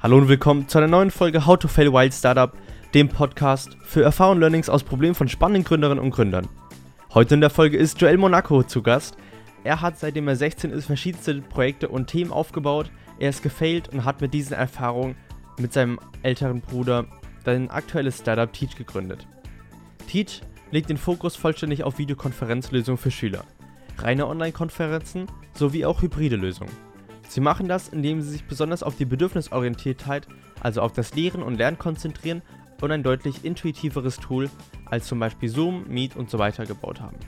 [0.00, 2.52] Hallo und willkommen zu einer neuen Folge How to Fail Wild Startup,
[2.94, 6.46] dem Podcast für Erfahrung Learnings aus Problemen von spannenden Gründerinnen und Gründern.
[7.14, 9.16] Heute in der Folge ist Joel Monaco zu Gast.
[9.64, 12.92] Er hat seitdem er 16 ist verschiedenste Projekte und Themen aufgebaut.
[13.18, 15.16] Er ist gefailt und hat mit diesen Erfahrungen
[15.58, 17.06] mit seinem älteren Bruder
[17.44, 19.26] sein aktuelles Startup Teach gegründet.
[20.06, 23.42] Teach legt den Fokus vollständig auf Videokonferenzlösungen für Schüler,
[23.98, 26.87] reine Online-Konferenzen sowie auch hybride Lösungen.
[27.28, 30.26] Sie machen das, indem sie sich besonders auf die Bedürfnisorientiertheit,
[30.60, 32.42] also auf das Lehren und Lernen konzentrieren
[32.80, 34.48] und ein deutlich intuitiveres Tool
[34.86, 37.18] als zum Beispiel Zoom, Meet und so weiter gebaut haben.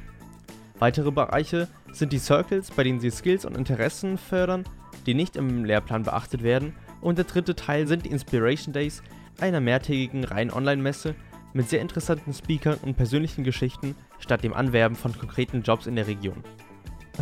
[0.79, 4.65] Weitere Bereiche sind die Circles, bei denen sie Skills und Interessen fördern,
[5.05, 9.03] die nicht im Lehrplan beachtet werden, und der dritte Teil sind die Inspiration Days,
[9.41, 11.15] einer mehrtägigen rein Online-Messe
[11.53, 16.07] mit sehr interessanten Speakern und persönlichen Geschichten statt dem Anwerben von konkreten Jobs in der
[16.07, 16.43] Region.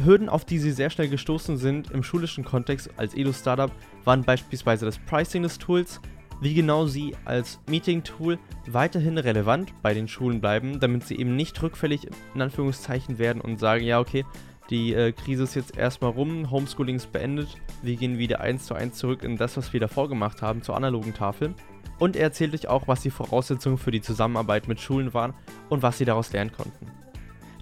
[0.05, 3.70] Hürden, auf die sie sehr schnell gestoßen sind im schulischen Kontext als Edu-Startup,
[4.05, 6.01] waren beispielsweise das Pricing des Tools,
[6.41, 11.60] wie genau sie als Meeting-Tool weiterhin relevant bei den Schulen bleiben, damit sie eben nicht
[11.63, 14.24] rückfällig in Anführungszeichen werden und sagen, ja okay,
[14.71, 17.49] die äh, Krise ist jetzt erstmal rum, Homeschooling ist beendet,
[17.82, 20.76] wir gehen wieder eins zu eins zurück in das, was wir davor gemacht haben, zur
[20.76, 21.54] analogen Tafel.
[21.99, 25.35] Und er erzählt euch auch, was die Voraussetzungen für die Zusammenarbeit mit Schulen waren
[25.69, 26.87] und was sie daraus lernen konnten.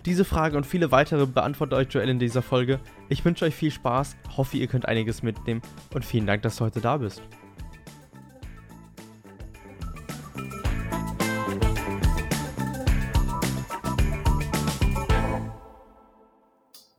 [0.06, 2.78] Diese Frage und viele weitere beantwortet euch Joel in dieser Folge.
[3.08, 5.60] Ich wünsche euch viel Spaß, hoffe ihr könnt einiges mitnehmen
[5.92, 7.20] und vielen Dank, dass du heute da bist.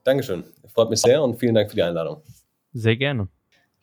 [0.04, 0.44] Dankeschön.
[0.68, 2.22] Freut mich sehr und vielen Dank für die Einladung.
[2.74, 3.30] Sehr gerne.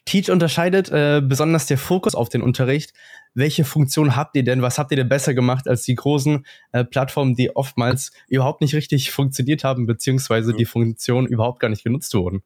[0.05, 2.93] Teach unterscheidet äh, besonders der Fokus auf den Unterricht.
[3.33, 4.63] Welche Funktion habt ihr denn?
[4.63, 8.75] Was habt ihr denn besser gemacht als die großen äh, Plattformen, die oftmals überhaupt nicht
[8.75, 10.57] richtig funktioniert haben, beziehungsweise mhm.
[10.59, 12.43] die Funktionen überhaupt gar nicht genutzt wurden?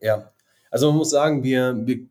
[0.00, 0.32] Ja,
[0.70, 2.06] also man muss sagen, wir, wir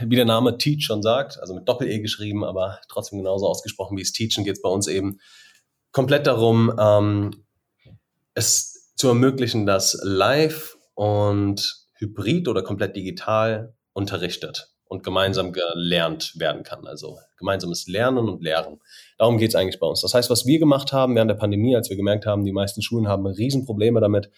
[0.00, 4.02] wie der Name Teach schon sagt, also mit Doppel-E geschrieben, aber trotzdem genauso ausgesprochen wie
[4.02, 5.20] es Teachen, geht es bei uns eben
[5.92, 7.44] komplett darum, ähm,
[8.34, 16.62] es zu ermöglichen, dass live und hybrid oder komplett digital unterrichtet und gemeinsam gelernt werden
[16.62, 16.86] kann.
[16.86, 18.80] Also gemeinsames Lernen und Lehren.
[19.18, 20.02] Darum geht es eigentlich bei uns.
[20.02, 22.80] Das heißt, was wir gemacht haben während der Pandemie, als wir gemerkt haben, die meisten
[22.80, 24.30] Schulen haben Riesenprobleme damit,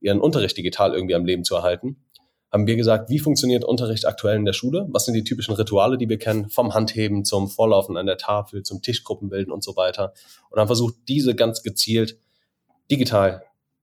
[0.00, 2.04] ihren Unterricht digital irgendwie am Leben zu erhalten,
[2.52, 4.86] haben wir gesagt, wie funktioniert Unterricht aktuell in der Schule?
[4.90, 6.50] Was sind die typischen Rituale, die wir kennen?
[6.50, 10.12] Vom Handheben zum Vorlaufen an der Tafel, zum Tischgruppenbilden und so weiter.
[10.50, 12.18] Und haben versucht, diese ganz gezielt
[12.90, 13.42] digital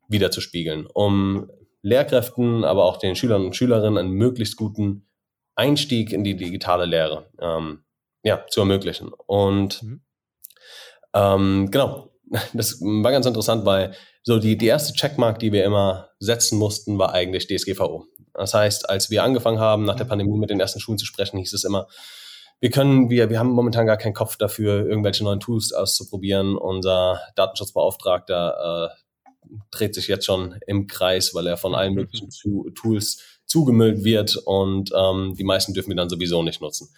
[0.09, 1.49] wiederzuspiegeln, um
[1.81, 5.07] Lehrkräften, aber auch den Schülern und Schülerinnen einen möglichst guten
[5.55, 7.83] Einstieg in die digitale Lehre ähm,
[8.23, 9.11] ja, zu ermöglichen.
[9.27, 10.01] Und mhm.
[11.13, 12.09] ähm, genau,
[12.53, 13.93] das war ganz interessant, weil
[14.23, 18.05] so die, die erste Checkmark, die wir immer setzen mussten, war eigentlich DSGVO.
[18.33, 20.09] Das heißt, als wir angefangen haben, nach der mhm.
[20.09, 21.87] Pandemie mit den ersten Schulen zu sprechen, hieß es immer,
[22.59, 26.55] wir können, wir, wir haben momentan gar keinen Kopf dafür, irgendwelche neuen Tools auszuprobieren.
[26.55, 29.02] Unser Datenschutzbeauftragter äh,
[29.71, 32.29] dreht sich jetzt schon im Kreis, weil er von allen möglichen
[32.75, 36.93] Tools zugemüllt wird und ähm, die meisten dürfen wir dann sowieso nicht nutzen.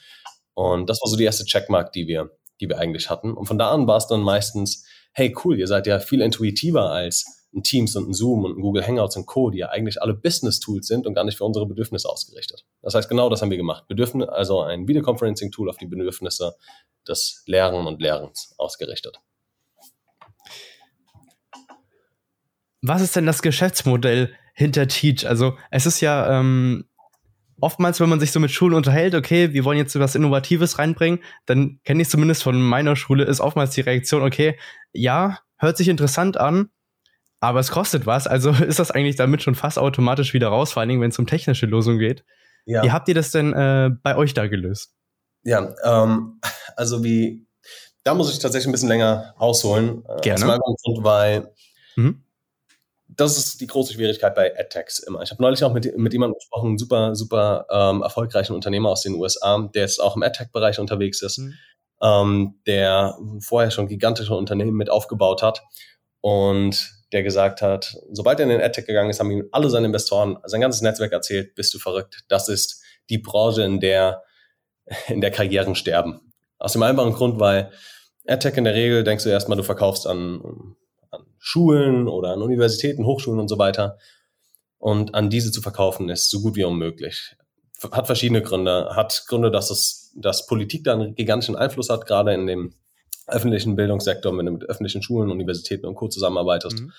[0.54, 3.34] Und das war so die erste Checkmark, die wir, die wir eigentlich hatten.
[3.34, 6.92] Und von da an war es dann meistens, hey cool, ihr seid ja viel intuitiver
[6.92, 10.02] als ein Teams und ein Zoom und ein Google Hangouts und Co., die ja eigentlich
[10.02, 12.66] alle Business-Tools sind und gar nicht für unsere Bedürfnisse ausgerichtet.
[12.82, 13.86] Das heißt, genau das haben wir gemacht.
[13.88, 16.56] Wir dürfen also ein Videoconferencing-Tool auf die Bedürfnisse
[17.08, 19.20] des Lehren und Lehrens ausgerichtet.
[22.88, 25.28] Was ist denn das Geschäftsmodell hinter Teach.
[25.28, 26.86] Also es ist ja ähm,
[27.60, 31.20] oftmals, wenn man sich so mit Schulen unterhält, okay, wir wollen jetzt was Innovatives reinbringen,
[31.46, 34.58] dann kenne ich zumindest von meiner Schule, ist oftmals die Reaktion, okay,
[34.94, 36.70] ja, hört sich interessant an,
[37.42, 38.28] aber es kostet was.
[38.28, 41.20] Also ist das eigentlich damit schon fast automatisch wieder raus, vor allen Dingen, wenn es
[41.20, 42.24] um technische Lösungen geht.
[42.66, 42.82] Ja.
[42.82, 44.96] Wie habt ihr das denn äh, bei euch da gelöst?
[45.44, 46.40] Ja, ähm,
[46.78, 47.46] also wie,
[48.04, 50.04] da muss ich tatsächlich ein bisschen länger ausholen.
[50.08, 50.60] Äh, Gerne.
[50.64, 51.54] Aus Grund, weil
[51.98, 52.25] mhm
[53.18, 55.22] das ist die große Schwierigkeit bei AdTechs immer.
[55.22, 59.02] Ich habe neulich auch mit, mit jemandem gesprochen, einen super, super ähm, erfolgreichen Unternehmer aus
[59.02, 61.54] den USA, der jetzt auch im AdTech-Bereich unterwegs ist, mhm.
[62.02, 65.64] ähm, der vorher schon gigantische Unternehmen mit aufgebaut hat
[66.22, 69.86] und der gesagt hat, sobald er in den AdTech gegangen ist, haben ihm alle seine
[69.86, 72.24] Investoren, sein ganzes Netzwerk erzählt, bist du verrückt.
[72.28, 74.24] Das ist die Branche, in der,
[75.08, 76.34] in der Karrieren sterben.
[76.58, 77.72] Aus dem einfachen Grund, weil
[78.28, 80.76] AdTech in der Regel denkst du erstmal, du verkaufst an
[81.48, 84.00] Schulen oder an Universitäten, Hochschulen und so weiter.
[84.80, 87.36] Und an diese zu verkaufen ist so gut wie unmöglich.
[87.92, 88.96] Hat verschiedene Gründe.
[88.96, 92.74] Hat Gründe, dass es, dass Politik da einen gigantischen Einfluss hat, gerade in dem
[93.28, 96.08] öffentlichen Bildungssektor, wenn du mit öffentlichen Schulen, Universitäten und Co.
[96.08, 96.80] zusammenarbeitest.
[96.80, 96.94] Mhm.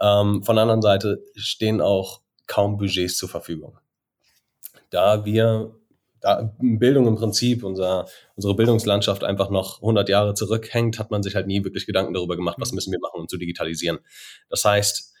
[0.00, 3.76] Ähm, von der anderen Seite stehen auch kaum Budgets zur Verfügung.
[4.88, 5.74] Da wir
[6.20, 8.06] da Bildung im Prinzip, unser,
[8.36, 12.36] unsere Bildungslandschaft einfach noch 100 Jahre zurückhängt, hat man sich halt nie wirklich Gedanken darüber
[12.36, 12.76] gemacht, was mhm.
[12.76, 13.98] müssen wir machen, um zu digitalisieren.
[14.48, 15.12] Das heißt,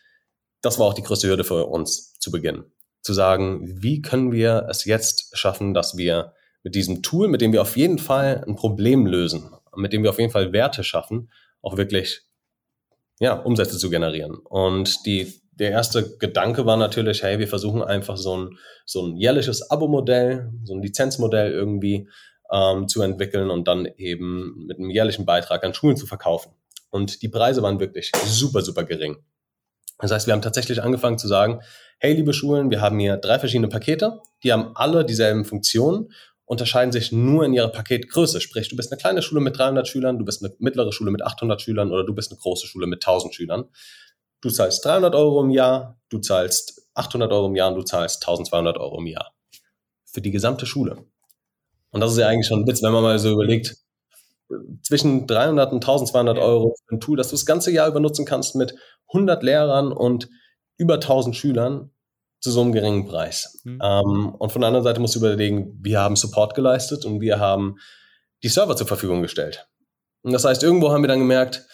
[0.62, 2.64] das war auch die größte Hürde für uns zu Beginn.
[3.02, 7.52] Zu sagen, wie können wir es jetzt schaffen, dass wir mit diesem Tool, mit dem
[7.52, 11.30] wir auf jeden Fall ein Problem lösen, mit dem wir auf jeden Fall Werte schaffen,
[11.62, 12.22] auch wirklich
[13.20, 14.34] ja, Umsätze zu generieren.
[14.36, 19.16] Und die, der erste Gedanke war natürlich, hey, wir versuchen einfach so ein, so ein
[19.16, 22.08] jährliches Abo-Modell, so ein Lizenzmodell irgendwie
[22.50, 26.52] ähm, zu entwickeln und dann eben mit einem jährlichen Beitrag an Schulen zu verkaufen.
[26.88, 29.18] Und die Preise waren wirklich super, super gering.
[29.98, 31.60] Das heißt, wir haben tatsächlich angefangen zu sagen,
[31.98, 36.10] hey, liebe Schulen, wir haben hier drei verschiedene Pakete, die haben alle dieselben Funktionen,
[36.46, 38.40] unterscheiden sich nur in ihrer Paketgröße.
[38.40, 41.22] Sprich, du bist eine kleine Schule mit 300 Schülern, du bist eine mittlere Schule mit
[41.22, 43.66] 800 Schülern oder du bist eine große Schule mit 1000 Schülern.
[44.40, 48.22] Du zahlst 300 Euro im Jahr, du zahlst 800 Euro im Jahr und du zahlst
[48.22, 49.32] 1200 Euro im Jahr.
[50.04, 51.04] Für die gesamte Schule.
[51.90, 53.76] Und das ist ja eigentlich schon ein Witz, wenn man mal so überlegt,
[54.82, 58.24] zwischen 300 und 1200 Euro für ein Tool, das du das ganze Jahr über nutzen
[58.24, 58.74] kannst mit
[59.08, 60.28] 100 Lehrern und
[60.76, 61.90] über 1000 Schülern
[62.40, 63.60] zu so einem geringen Preis.
[63.64, 63.80] Mhm.
[63.82, 67.38] Ähm, und von der anderen Seite musst du überlegen, wir haben Support geleistet und wir
[67.38, 67.76] haben
[68.42, 69.68] die Server zur Verfügung gestellt.
[70.22, 71.66] Und das heißt, irgendwo haben wir dann gemerkt,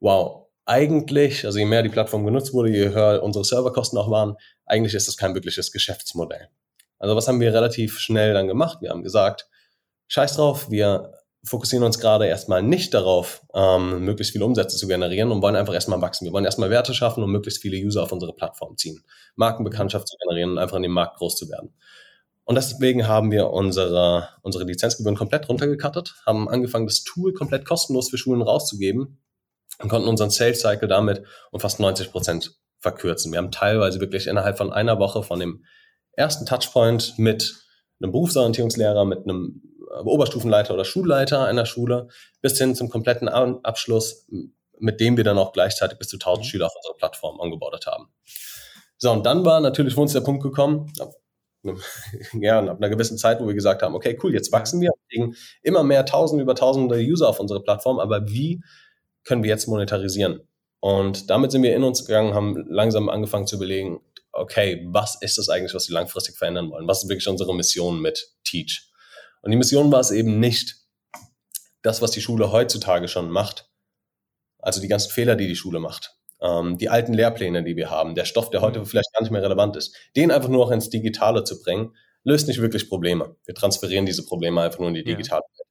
[0.00, 4.36] wow, eigentlich, also je mehr die Plattform genutzt wurde, je höher unsere Serverkosten auch waren,
[4.66, 6.48] eigentlich ist das kein wirkliches Geschäftsmodell.
[6.98, 8.78] Also was haben wir relativ schnell dann gemacht?
[8.80, 9.48] Wir haben gesagt,
[10.06, 11.12] scheiß drauf, wir
[11.44, 15.74] fokussieren uns gerade erstmal nicht darauf, ähm, möglichst viele Umsätze zu generieren und wollen einfach
[15.74, 16.24] erstmal wachsen.
[16.24, 19.02] Wir wollen erstmal Werte schaffen und möglichst viele User auf unsere Plattform ziehen,
[19.34, 21.74] Markenbekanntschaft zu generieren und einfach in dem Markt groß zu werden.
[22.44, 28.10] Und deswegen haben wir unsere, unsere Lizenzgebühren komplett runtergekattet, haben angefangen, das Tool komplett kostenlos
[28.10, 29.18] für Schulen rauszugeben
[29.82, 33.32] und konnten unseren Sales Cycle damit um fast 90 Prozent verkürzen.
[33.32, 35.64] Wir haben teilweise wirklich innerhalb von einer Woche von dem
[36.12, 37.54] ersten Touchpoint mit
[38.00, 39.62] einem Berufsorientierungslehrer, mit einem
[40.04, 42.08] Oberstufenleiter oder Schulleiter einer Schule
[42.40, 44.26] bis hin zum kompletten Abschluss,
[44.78, 46.48] mit dem wir dann auch gleichzeitig bis zu 1000 mhm.
[46.48, 48.08] Schüler auf unserer Plattform angebordet haben.
[48.98, 50.92] So, und dann war natürlich für uns der Punkt gekommen,
[52.32, 55.36] ja, ab einer gewissen Zeit, wo wir gesagt haben, okay, cool, jetzt wachsen wir, kriegen
[55.62, 58.62] immer mehr Tausende über Tausende User auf unsere Plattform, aber wie
[59.24, 60.40] können wir jetzt monetarisieren?
[60.80, 64.00] Und damit sind wir in uns gegangen, haben langsam angefangen zu überlegen,
[64.32, 66.88] okay, was ist das eigentlich, was wir langfristig verändern wollen?
[66.88, 68.90] Was ist wirklich unsere Mission mit Teach?
[69.42, 70.76] Und die Mission war es eben nicht,
[71.82, 73.68] das, was die Schule heutzutage schon macht,
[74.58, 78.14] also die ganzen Fehler, die die Schule macht, ähm, die alten Lehrpläne, die wir haben,
[78.14, 78.86] der Stoff, der heute mhm.
[78.86, 82.46] vielleicht gar nicht mehr relevant ist, den einfach nur auch ins Digitale zu bringen, löst
[82.46, 83.36] nicht wirklich Probleme.
[83.44, 85.68] Wir transferieren diese Probleme einfach nur in die digitale Welt.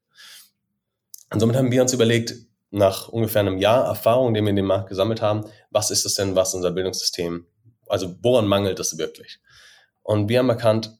[1.33, 2.35] Und somit haben wir uns überlegt,
[2.71, 6.15] nach ungefähr einem Jahr Erfahrung, den wir in dem Markt gesammelt haben, was ist es
[6.15, 7.45] denn, was unser Bildungssystem,
[7.87, 9.39] also woran mangelt es wirklich?
[10.01, 10.97] Und wir haben erkannt,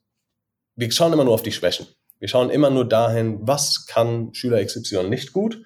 [0.76, 1.88] wir schauen immer nur auf die Schwächen.
[2.20, 5.64] Wir schauen immer nur dahin, was kann Schüler XY nicht gut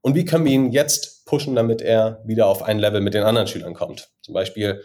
[0.00, 3.24] und wie können wir ihn jetzt pushen, damit er wieder auf ein Level mit den
[3.24, 4.10] anderen Schülern kommt.
[4.22, 4.82] Zum Beispiel,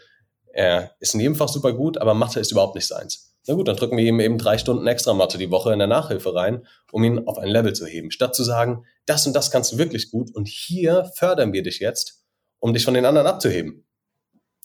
[0.52, 3.36] er ist in jedem Fach super gut, aber Mathe ist überhaupt nicht seins.
[3.48, 5.88] Na gut, dann drücken wir ihm eben drei Stunden extra Mathe die Woche in der
[5.88, 8.12] Nachhilfe rein, um ihn auf ein Level zu heben.
[8.12, 11.80] Statt zu sagen, das und das kannst du wirklich gut und hier fördern wir dich
[11.80, 12.24] jetzt,
[12.60, 13.86] um dich von den anderen abzuheben.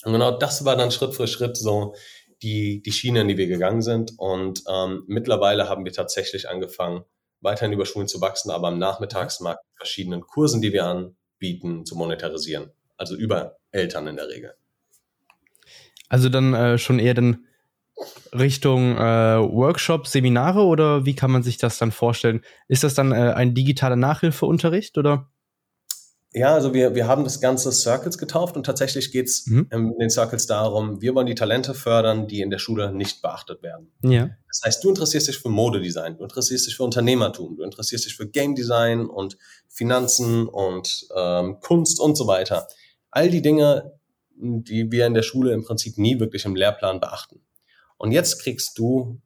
[0.05, 1.94] Und genau das war dann Schritt für Schritt so
[2.43, 4.12] die, die Schiene, in die wir gegangen sind.
[4.17, 7.04] Und ähm, mittlerweile haben wir tatsächlich angefangen,
[7.40, 12.71] weiterhin über Schulen zu wachsen, aber am Nachmittagsmarkt verschiedenen Kursen, die wir anbieten, zu monetarisieren.
[12.97, 14.54] Also über Eltern in der Regel.
[16.09, 17.45] Also dann äh, schon eher dann
[18.33, 22.43] Richtung äh, Workshop, Seminare oder wie kann man sich das dann vorstellen?
[22.69, 25.31] Ist das dann äh, ein digitaler Nachhilfeunterricht oder?
[26.33, 29.67] Ja, also wir, wir haben das Ganze Circles getauft und tatsächlich geht's mhm.
[29.73, 33.62] in den Circles darum, wir wollen die Talente fördern, die in der Schule nicht beachtet
[33.62, 33.90] werden.
[34.02, 34.31] Ja.
[34.47, 38.14] Das heißt, du interessierst dich für Modedesign, du interessierst dich für Unternehmertum, du interessierst dich
[38.14, 39.38] für Game Design und
[39.69, 42.69] Finanzen und ähm, Kunst und so weiter.
[43.11, 43.99] All die Dinge,
[44.37, 47.40] die wir in der Schule im Prinzip nie wirklich im Lehrplan beachten.
[47.99, 49.21] Und jetzt kriegst du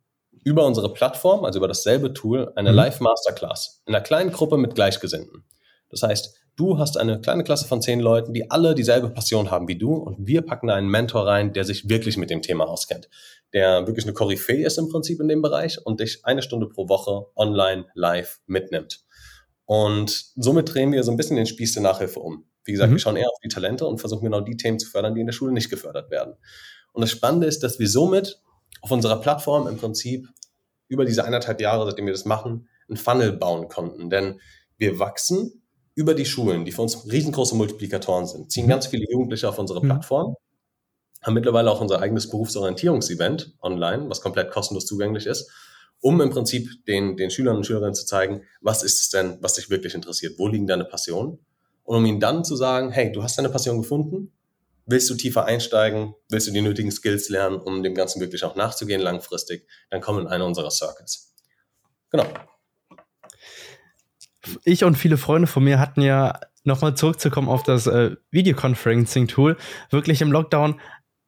[0.45, 2.77] über unsere Plattform, also über dasselbe Tool, eine mhm.
[2.77, 5.45] Live-Masterclass in einer kleinen Gruppe mit Gleichgesinnten.
[5.89, 9.69] Das heißt, Du hast eine kleine Klasse von zehn Leuten, die alle dieselbe Passion haben
[9.69, 12.69] wie du und wir packen da einen Mentor rein, der sich wirklich mit dem Thema
[12.69, 13.09] auskennt,
[13.55, 16.91] der wirklich eine Koryphäe ist im Prinzip in dem Bereich und dich eine Stunde pro
[16.91, 19.01] Woche online live mitnimmt.
[19.65, 22.45] Und somit drehen wir so ein bisschen den Spieß der Nachhilfe um.
[22.65, 22.97] Wie gesagt, mhm.
[22.97, 25.27] wir schauen eher auf die Talente und versuchen genau die Themen zu fördern, die in
[25.27, 26.35] der Schule nicht gefördert werden.
[26.93, 28.43] Und das Spannende ist, dass wir somit
[28.81, 30.29] auf unserer Plattform im Prinzip
[30.89, 34.11] über diese eineinhalb Jahre, seitdem wir das machen, einen Funnel bauen konnten.
[34.11, 34.41] Denn
[34.77, 35.63] wir wachsen
[35.95, 38.71] über die Schulen, die für uns riesengroße Multiplikatoren sind, ziehen mhm.
[38.71, 39.89] ganz viele Jugendliche auf unsere mhm.
[39.89, 40.37] Plattform,
[41.23, 45.51] haben mittlerweile auch unser eigenes Berufsorientierungsevent online, was komplett kostenlos zugänglich ist.
[46.01, 49.55] um im Prinzip den, den Schülern und Schülerinnen zu zeigen, was ist es denn, was
[49.55, 51.39] dich wirklich interessiert, wo liegen deine Passionen
[51.85, 54.33] und um ihnen dann zu sagen, hey, du hast deine Passion gefunden,
[54.87, 58.57] willst du tiefer einsteigen, willst du die nötigen Skills lernen, um dem Ganzen wirklich auch
[58.57, 61.35] nachzugehen langfristig, dann komm in eine unserer Circles.
[62.11, 62.27] Genau.
[64.65, 69.57] Ich und viele Freunde von mir hatten ja nochmal zurückzukommen auf das äh, Videoconferencing-Tool,
[69.91, 70.81] wirklich im Lockdown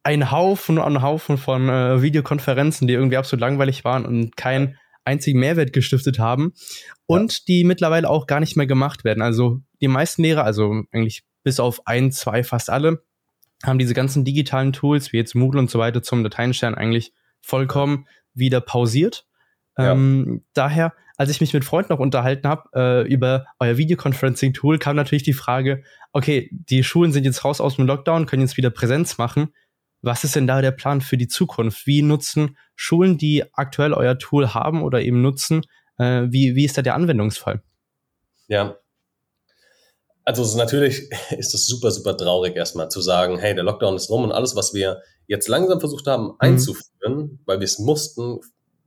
[0.02, 5.40] ein Haufen an Haufen von äh, Videokonferenzen, die irgendwie absolut langweilig waren und keinen einzigen
[5.40, 6.52] Mehrwert gestiftet haben
[7.06, 7.38] und ja.
[7.48, 9.22] die mittlerweile auch gar nicht mehr gemacht werden.
[9.22, 13.02] Also die meisten Lehrer, also eigentlich bis auf ein, zwei, fast alle,
[13.66, 18.06] haben diese ganzen digitalen Tools wie jetzt Moodle und so weiter zum Dateienstern eigentlich vollkommen
[18.34, 19.26] wieder pausiert.
[19.76, 19.92] Ja.
[19.92, 24.96] Ähm, daher, als ich mich mit Freunden noch unterhalten habe äh, über euer Videoconferencing-Tool, kam
[24.96, 28.70] natürlich die Frage, okay, die Schulen sind jetzt raus aus dem Lockdown, können jetzt wieder
[28.70, 29.48] Präsenz machen.
[30.02, 31.86] Was ist denn da der Plan für die Zukunft?
[31.86, 35.62] Wie nutzen Schulen, die aktuell euer Tool haben oder eben nutzen,
[35.98, 37.62] äh, wie, wie ist da der Anwendungsfall?
[38.48, 38.76] Ja,
[40.24, 44.24] also natürlich ist es super, super traurig erstmal zu sagen, hey, der Lockdown ist rum
[44.24, 46.36] und alles, was wir jetzt langsam versucht haben mhm.
[46.38, 47.38] einzuführen, mhm.
[47.46, 48.40] weil wir es mussten,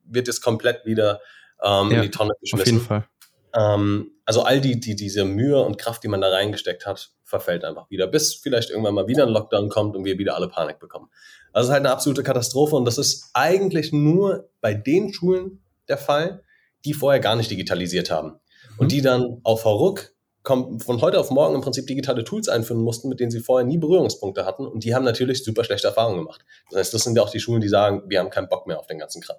[0.06, 1.22] wird jetzt komplett wieder
[1.64, 2.62] ähm, ja, in die Tonne geschmissen.
[2.62, 3.08] Auf jeden Fall.
[3.54, 7.64] Ähm, also all die, die, diese Mühe und Kraft, die man da reingesteckt hat, verfällt
[7.64, 10.80] einfach wieder, bis vielleicht irgendwann mal wieder ein Lockdown kommt und wir wieder alle Panik
[10.80, 11.10] bekommen.
[11.54, 15.64] Also es ist halt eine absolute Katastrophe und das ist eigentlich nur bei den Schulen
[15.88, 16.44] der Fall,
[16.86, 18.28] die vorher gar nicht digitalisiert haben.
[18.28, 18.80] Mhm.
[18.80, 20.12] Und die dann auf Verruck
[20.48, 23.78] von heute auf morgen im Prinzip digitale Tools einführen mussten, mit denen sie vorher nie
[23.78, 24.66] Berührungspunkte hatten.
[24.66, 26.44] Und die haben natürlich super schlechte Erfahrungen gemacht.
[26.70, 28.80] Das heißt, das sind ja auch die Schulen, die sagen, wir haben keinen Bock mehr
[28.80, 29.38] auf den ganzen Kram.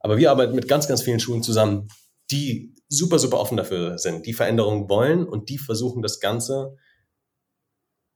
[0.00, 1.88] Aber wir arbeiten mit ganz, ganz vielen Schulen zusammen,
[2.30, 6.76] die super, super offen dafür sind, die Veränderungen wollen und die versuchen, das Ganze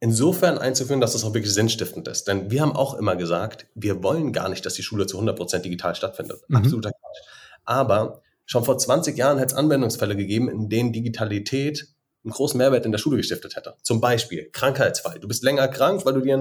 [0.01, 2.27] insofern einzuführen, dass das auch wirklich sinnstiftend ist.
[2.27, 5.59] Denn wir haben auch immer gesagt, wir wollen gar nicht, dass die Schule zu 100%
[5.61, 6.43] digital stattfindet.
[6.49, 6.57] Mhm.
[6.57, 7.29] Absoluter Quatsch.
[7.65, 11.89] Aber Schon vor 20 Jahren hätte es Anwendungsfälle gegeben, in denen Digitalität
[12.23, 13.79] einen großen Mehrwert in der Schule gestiftet hätte.
[13.83, 15.19] Zum Beispiel Krankheitsfall.
[15.21, 16.39] Du bist länger krank, weil du dir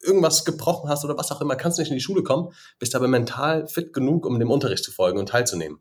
[0.00, 3.06] irgendwas gebrochen hast oder was auch immer, kannst nicht in die Schule kommen, bist aber
[3.06, 5.78] mental fit genug, um dem Unterricht zu folgen und teilzunehmen.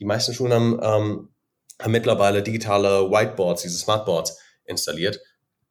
[0.00, 1.28] Die meisten Schulen haben, ähm,
[1.78, 5.20] haben mittlerweile digitale Whiteboards, diese Smartboards installiert.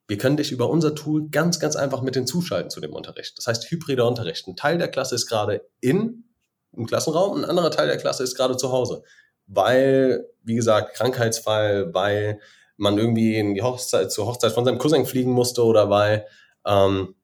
[0.07, 3.35] Wir können dich über unser Tool ganz, ganz einfach mit hinzuschalten zu dem Unterricht.
[3.39, 4.47] Das heißt, hybrider Unterricht.
[4.47, 6.25] Ein Teil der Klasse ist gerade in
[6.73, 9.03] im Klassenraum, ein anderer Teil der Klasse ist gerade zu Hause.
[9.47, 12.39] Weil, wie gesagt, Krankheitsfall, weil
[12.77, 16.25] man irgendwie in die Hochzeit, zur Hochzeit von seinem Cousin fliegen musste oder weil,
[16.65, 17.15] ähm,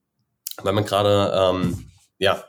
[0.61, 1.89] weil man gerade, ähm,
[2.19, 2.43] ja,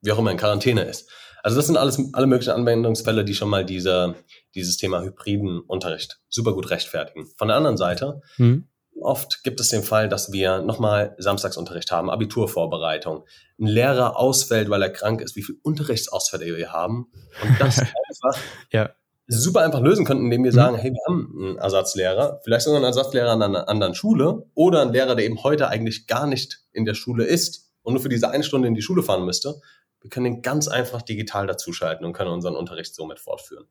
[0.00, 1.10] wie auch immer in Quarantäne ist.
[1.42, 4.16] Also das sind alles alle möglichen Anwendungsfälle, die schon mal diese,
[4.54, 7.26] dieses Thema hybriden Unterricht super gut rechtfertigen.
[7.36, 8.68] Von der anderen Seite mhm.
[9.00, 13.24] Oft gibt es den Fall, dass wir nochmal Samstagsunterricht haben, Abiturvorbereitung.
[13.58, 17.10] Ein Lehrer ausfällt, weil er krank ist, wie viel Unterrichtsausfälle wir haben.
[17.42, 18.40] Und das einfach
[18.72, 18.90] ja.
[19.26, 20.56] super einfach lösen könnten, indem wir mhm.
[20.56, 24.82] sagen, hey, wir haben einen Ersatzlehrer, vielleicht sogar einen Ersatzlehrer an einer anderen Schule oder
[24.82, 28.08] einen Lehrer, der eben heute eigentlich gar nicht in der Schule ist und nur für
[28.08, 29.60] diese eine Stunde in die Schule fahren müsste.
[30.00, 33.66] Wir können den ganz einfach digital dazuschalten und können unseren Unterricht somit fortführen.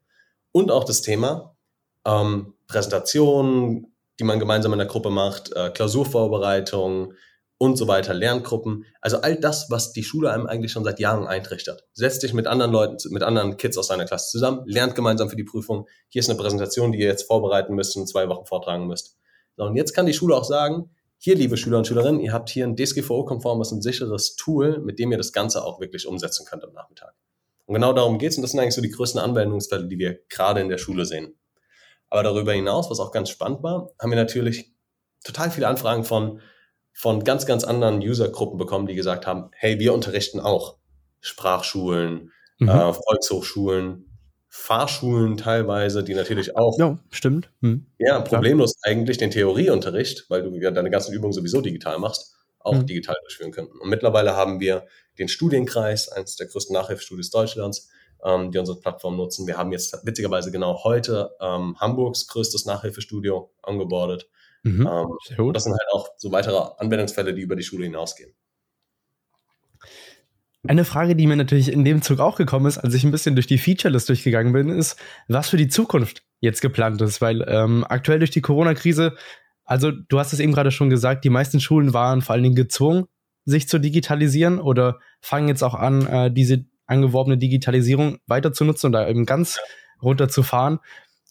[0.52, 1.56] Und auch das Thema
[2.06, 3.88] ähm, Präsentation,
[4.20, 7.14] die man gemeinsam in der Gruppe macht, äh, Klausurvorbereitung
[7.58, 8.86] und so weiter, Lerngruppen.
[9.02, 11.86] Also all das, was die Schule einem eigentlich schon seit Jahren eintrichtert.
[11.94, 15.36] Setzt dich mit anderen Leuten, mit anderen Kids aus deiner Klasse zusammen, lernt gemeinsam für
[15.36, 15.88] die Prüfung.
[16.10, 19.18] Hier ist eine Präsentation, die ihr jetzt vorbereiten müsst und zwei Wochen vortragen müsst.
[19.58, 22.50] So, und jetzt kann die Schule auch sagen, hier, liebe Schüler und Schülerinnen, ihr habt
[22.50, 26.64] hier ein DSGVO-konformes und sicheres Tool, mit dem ihr das Ganze auch wirklich umsetzen könnt
[26.66, 27.14] am Nachmittag.
[27.66, 30.62] Und genau darum geht's und das sind eigentlich so die größten Anwendungsfälle, die wir gerade
[30.62, 31.36] in der Schule sehen.
[32.10, 34.74] Aber darüber hinaus, was auch ganz spannend war, haben wir natürlich
[35.24, 36.42] total viele Anfragen von,
[36.94, 40.78] von ganz, ganz anderen Usergruppen bekommen, die gesagt haben, hey, wir unterrichten auch
[41.20, 42.70] Sprachschulen, mhm.
[42.70, 44.06] äh, Volkshochschulen,
[44.48, 46.80] Fahrschulen teilweise, die natürlich auch.
[46.80, 47.50] Ja, stimmt.
[47.60, 47.88] Mhm.
[47.98, 48.94] Ja, problemlos Klar.
[48.94, 52.86] eigentlich den Theorieunterricht, weil du ja deine ganzen Übungen sowieso digital machst, auch mhm.
[52.86, 53.78] digital durchführen könnten.
[53.78, 54.88] Und mittlerweile haben wir
[55.20, 57.90] den Studienkreis, eines der größten Nachhilfestudios Deutschlands,
[58.26, 59.48] ähm, die unsere Plattform nutzen.
[59.48, 64.28] Wir haben jetzt witzigerweise genau heute ähm, Hamburgs größtes Nachhilfestudio angebordet.
[64.64, 68.34] Mhm, ähm, das sind halt auch so weitere Anwendungsfälle, die über die Schule hinausgehen.
[70.68, 73.36] Eine Frage, die mir natürlich in dem Zug auch gekommen ist, als ich ein bisschen
[73.36, 77.86] durch die Featurelist durchgegangen bin, ist, was für die Zukunft jetzt geplant ist, weil ähm,
[77.88, 79.16] aktuell durch die Corona-Krise,
[79.64, 82.56] also du hast es eben gerade schon gesagt, die meisten Schulen waren vor allen Dingen
[82.56, 83.06] gezwungen,
[83.46, 88.88] sich zu digitalisieren oder fangen jetzt auch an, äh, diese angeworbene Digitalisierung weiter zu nutzen
[88.88, 89.60] und da eben ganz
[90.02, 90.80] runterzufahren.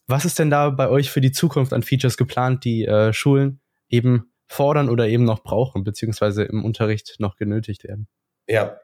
[0.07, 3.61] Was ist denn da bei euch für die Zukunft an Features geplant, die äh, Schulen
[3.89, 8.09] eben fordern oder eben noch brauchen, beziehungsweise im Unterricht noch genötigt werden?
[8.47, 8.79] Ja,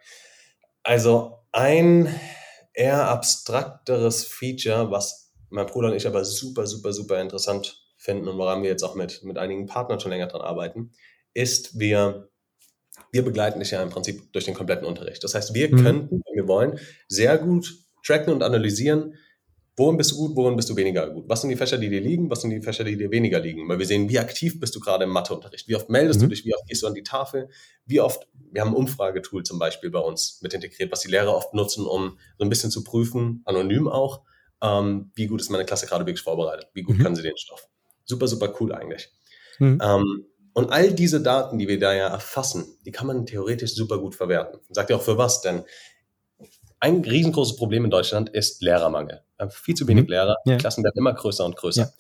[0.83, 2.09] also ein
[2.73, 8.39] eher abstrakteres Feature, was mein Bruder und ich aber super, super, super interessant finden und
[8.39, 10.93] woran wir jetzt auch mit, mit einigen Partnern schon länger dran arbeiten,
[11.35, 12.31] ist, wir,
[13.13, 15.23] wir begleiten dich ja im Prinzip durch den kompletten Unterricht.
[15.25, 15.83] Das heißt, wir mhm.
[15.83, 17.75] könnten, wenn wir wollen, sehr gut
[18.05, 19.15] tracken und analysieren,
[19.77, 21.25] worin bist du gut, worin bist du weniger gut?
[21.27, 23.69] Was sind die Fächer, die dir liegen, was sind die Fächer, die dir weniger liegen?
[23.69, 26.25] Weil wir sehen, wie aktiv bist du gerade im Matheunterricht, wie oft meldest mhm.
[26.25, 27.49] du dich, wie oft gehst du an die Tafel,
[27.87, 31.35] wie oft, wir haben ein Umfragetool zum Beispiel bei uns mit integriert, was die Lehrer
[31.35, 34.23] oft nutzen, um so ein bisschen zu prüfen, anonym auch,
[34.63, 37.03] ähm, wie gut ist meine Klasse gerade wirklich vorbereitet, wie gut mhm.
[37.03, 37.67] können sie den Stoff.
[38.05, 39.09] Super, super cool eigentlich.
[39.59, 39.81] Mhm.
[39.83, 43.99] Ähm, und all diese Daten, die wir da ja erfassen, die kann man theoretisch super
[43.99, 44.61] gut verwerten.
[44.71, 45.65] Sagt ja auch für was, denn
[46.81, 49.23] ein riesengroßes Problem in Deutschland ist Lehrermangel.
[49.37, 50.11] Wir haben viel zu wenig mhm.
[50.11, 50.37] Lehrer.
[50.45, 50.57] Ja.
[50.57, 51.83] Die Klassen werden immer größer und größer.
[51.83, 51.91] Ja.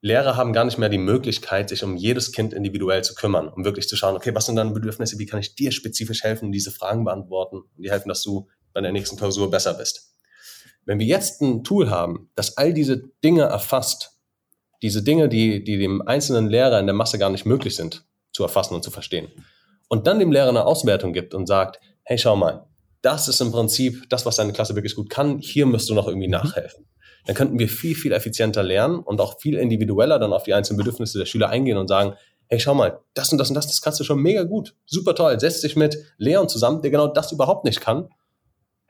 [0.00, 3.64] Lehrer haben gar nicht mehr die Möglichkeit, sich um jedes Kind individuell zu kümmern, um
[3.64, 6.70] wirklich zu schauen, okay, was sind deine Bedürfnisse, wie kann ich dir spezifisch helfen, diese
[6.70, 10.14] Fragen beantworten und dir helfen, dass du bei der nächsten Klausur besser bist.
[10.84, 14.15] Wenn wir jetzt ein Tool haben, das all diese Dinge erfasst,
[14.82, 18.42] diese Dinge, die, die dem einzelnen Lehrer in der Masse gar nicht möglich sind, zu
[18.42, 19.28] erfassen und zu verstehen,
[19.88, 22.66] und dann dem Lehrer eine Auswertung gibt und sagt, hey, schau mal,
[23.02, 25.38] das ist im Prinzip das, was deine Klasse wirklich gut kann.
[25.38, 26.32] Hier müsst du noch irgendwie mhm.
[26.32, 26.86] nachhelfen.
[27.26, 30.78] Dann könnten wir viel, viel effizienter lernen und auch viel individueller dann auf die einzelnen
[30.78, 32.14] Bedürfnisse der Schüler eingehen und sagen,
[32.48, 34.74] hey, schau mal, das und das und das, das kannst du schon mega gut.
[34.86, 35.38] Super toll.
[35.40, 38.08] Setz dich mit Leon zusammen, der genau das überhaupt nicht kann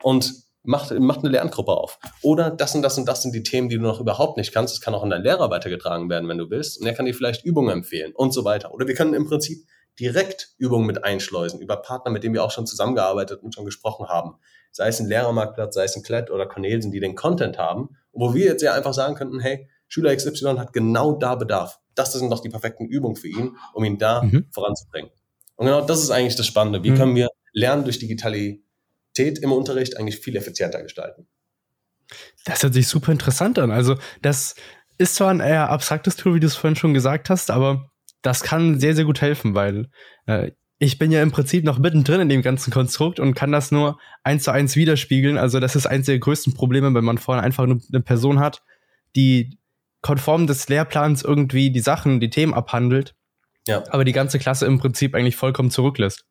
[0.03, 1.99] und macht, macht eine Lerngruppe auf.
[2.21, 4.73] Oder das und das und das sind die Themen, die du noch überhaupt nicht kannst.
[4.73, 6.79] Das kann auch an deinen Lehrer weitergetragen werden, wenn du willst.
[6.79, 8.73] Und er kann dir vielleicht Übungen empfehlen und so weiter.
[8.73, 9.59] Oder wir können im Prinzip
[9.99, 14.07] direkt Übungen mit einschleusen über Partner, mit denen wir auch schon zusammengearbeitet und schon gesprochen
[14.07, 14.35] haben.
[14.71, 18.33] Sei es ein Lehrermarktplatz, sei es ein Klett oder Cornelsen, die den Content haben, wo
[18.33, 21.79] wir jetzt ja einfach sagen könnten, hey, Schüler XY hat genau da Bedarf.
[21.95, 24.47] Das sind doch die perfekten Übungen für ihn, um ihn da mhm.
[24.51, 25.09] voranzubringen.
[25.55, 26.83] Und genau das ist eigentlich das Spannende.
[26.83, 26.95] Wie mhm.
[26.97, 27.97] können wir Lernen durch
[29.17, 31.27] Digitalität im Unterricht eigentlich viel effizienter gestalten?
[32.45, 33.71] Das hört sich super interessant an.
[33.71, 34.55] Also das
[34.97, 38.41] ist zwar ein eher abstraktes Tool, wie du es vorhin schon gesagt hast, aber das
[38.41, 39.89] kann sehr, sehr gut helfen, weil
[40.25, 43.71] äh, ich bin ja im Prinzip noch mittendrin in dem ganzen Konstrukt und kann das
[43.71, 45.37] nur eins zu eins widerspiegeln.
[45.37, 48.63] Also das ist eins der größten Probleme, wenn man vorne einfach nur eine Person hat,
[49.15, 49.57] die
[50.01, 53.15] konform des Lehrplans irgendwie die Sachen, die Themen abhandelt,
[53.67, 53.83] ja.
[53.89, 56.25] aber die ganze Klasse im Prinzip eigentlich vollkommen zurücklässt.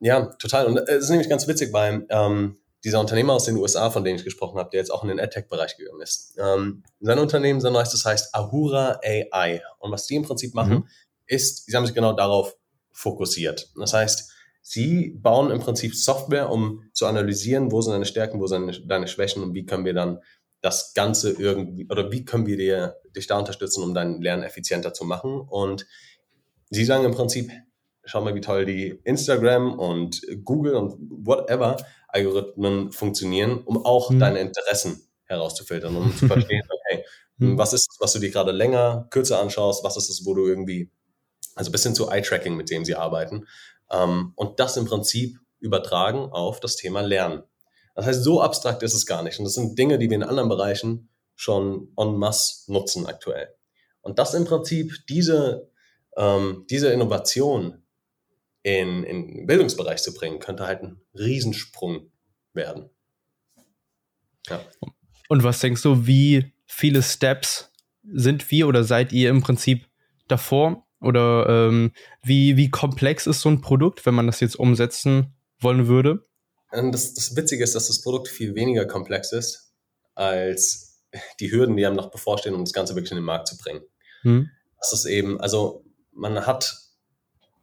[0.00, 0.66] Ja, total.
[0.66, 4.16] Und es ist nämlich ganz witzig beim ähm, dieser Unternehmer aus den USA, von dem
[4.16, 6.36] ich gesprochen habe, der jetzt auch in den AdTech-Bereich gegangen ist.
[6.38, 9.62] Ähm, sein Unternehmen, sein neuestes heißt Ahura AI.
[9.78, 10.88] Und was die im Prinzip machen, mhm
[11.28, 12.56] ist, sie haben sich genau darauf
[12.90, 13.70] fokussiert.
[13.76, 14.32] Das heißt,
[14.62, 19.06] sie bauen im Prinzip Software, um zu analysieren, wo sind deine Stärken, wo sind deine
[19.06, 20.20] Schwächen und wie können wir dann
[20.60, 24.92] das Ganze irgendwie, oder wie können wir dir, dich da unterstützen, um dein Lernen effizienter
[24.92, 25.40] zu machen.
[25.40, 25.86] Und
[26.70, 27.52] sie sagen im Prinzip,
[28.08, 31.76] schau mal, wie toll die Instagram und Google und whatever
[32.08, 34.18] Algorithmen funktionieren, um auch mhm.
[34.18, 37.04] deine Interessen herauszufiltern, um zu verstehen, okay,
[37.36, 37.58] mhm.
[37.58, 40.46] was ist es, was du dir gerade länger, kürzer anschaust, was ist es, wo du
[40.46, 40.90] irgendwie
[41.58, 43.46] also bis hin zu Eye-Tracking, mit dem sie arbeiten.
[43.90, 47.42] Ähm, und das im Prinzip übertragen auf das Thema Lernen.
[47.96, 49.38] Das heißt, so abstrakt ist es gar nicht.
[49.40, 53.48] Und das sind Dinge, die wir in anderen Bereichen schon en masse nutzen aktuell.
[54.02, 55.68] Und das im Prinzip, diese,
[56.16, 57.82] ähm, diese Innovation
[58.76, 62.10] in, in den Bildungsbereich zu bringen, könnte halt ein Riesensprung
[62.52, 62.90] werden.
[64.48, 64.60] Ja.
[65.28, 67.70] Und was denkst du, wie viele Steps
[68.02, 69.86] sind wir oder seid ihr im Prinzip
[70.26, 75.34] davor, oder ähm, wie, wie komplex ist so ein Produkt, wenn man das jetzt umsetzen
[75.60, 76.24] wollen würde?
[76.72, 79.72] Ähm, das, das Witzige ist, dass das Produkt viel weniger komplex ist
[80.14, 81.04] als
[81.40, 83.82] die Hürden, die einem noch bevorstehen, um das Ganze wirklich in den Markt zu bringen.
[84.22, 84.50] Hm.
[84.78, 86.76] Das ist eben, also man hat,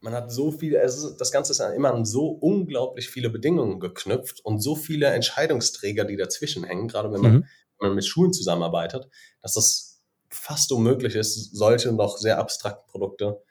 [0.01, 4.43] man hat so viele, also das Ganze ist immer an so unglaublich viele Bedingungen geknüpft
[4.43, 7.45] und so viele Entscheidungsträger, die dazwischen hängen, gerade wenn man, mhm.
[7.79, 9.07] wenn man mit Schulen zusammenarbeitet,
[9.41, 13.41] dass das fast unmöglich ist, solche noch sehr abstrakten Produkte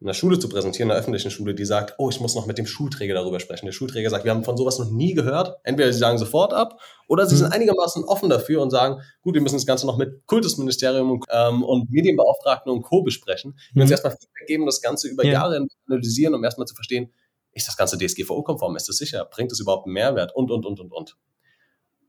[0.00, 2.46] in der Schule zu präsentieren, in der öffentlichen Schule, die sagt, oh, ich muss noch
[2.46, 3.64] mit dem Schulträger darüber sprechen.
[3.64, 5.56] Der Schulträger sagt, wir haben von sowas noch nie gehört.
[5.64, 7.54] Entweder sie sagen sofort ab oder sie sind mhm.
[7.54, 11.62] einigermaßen offen dafür und sagen, gut, wir müssen das Ganze noch mit Kultusministerium und, ähm,
[11.64, 13.02] und Medienbeauftragten und Co.
[13.02, 13.56] besprechen.
[13.72, 13.92] Wir müssen mhm.
[13.92, 15.32] erstmal Feedback geben, das Ganze über ja.
[15.32, 17.12] Jahre analysieren, um erstmal zu verstehen,
[17.52, 18.76] ist das Ganze DSGVO-konform?
[18.76, 19.24] Ist das sicher?
[19.24, 20.36] Bringt es überhaupt einen Mehrwert?
[20.36, 21.16] Und, und, und, und, und.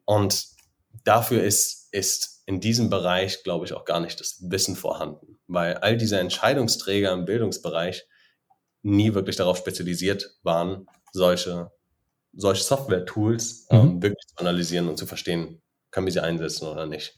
[0.03, 0.56] Und
[1.03, 5.75] dafür ist, ist in diesem Bereich, glaube ich, auch gar nicht das Wissen vorhanden, weil
[5.75, 8.07] all diese Entscheidungsträger im Bildungsbereich
[8.83, 11.71] nie wirklich darauf spezialisiert waren, solche,
[12.33, 13.87] solche Software-Tools ähm, mhm.
[13.87, 17.17] ähm, wirklich zu analysieren und zu verstehen, können wir sie einsetzen oder nicht.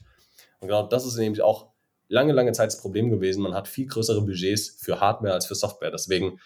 [0.60, 1.70] Und genau das ist nämlich auch
[2.08, 3.42] lange, lange Zeit das Problem gewesen.
[3.42, 5.92] Man hat viel größere Budgets für Hardware als für Software.
[5.92, 6.40] Deswegen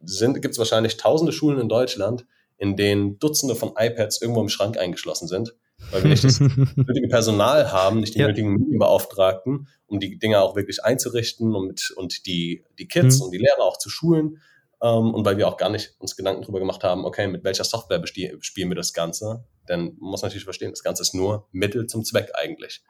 [0.00, 4.76] gibt es wahrscheinlich tausende Schulen in Deutschland, in denen Dutzende von iPads irgendwo im Schrank
[4.76, 5.54] eingeschlossen sind
[5.90, 6.40] weil wir nicht das
[6.76, 8.28] nötige Personal haben, nicht die ja.
[8.28, 13.26] nötigen Medienbeauftragten, um die Dinge auch wirklich einzurichten und, mit, und die, die Kids mhm.
[13.26, 14.38] und die Lehrer auch zu schulen.
[14.78, 17.44] Um, ähm, und weil wir auch gar nicht uns Gedanken darüber gemacht haben, okay, mit
[17.44, 19.44] welcher Software spielen wir das Ganze?
[19.68, 22.82] Denn man muss natürlich verstehen, das Ganze ist nur Mittel zum Zweck eigentlich.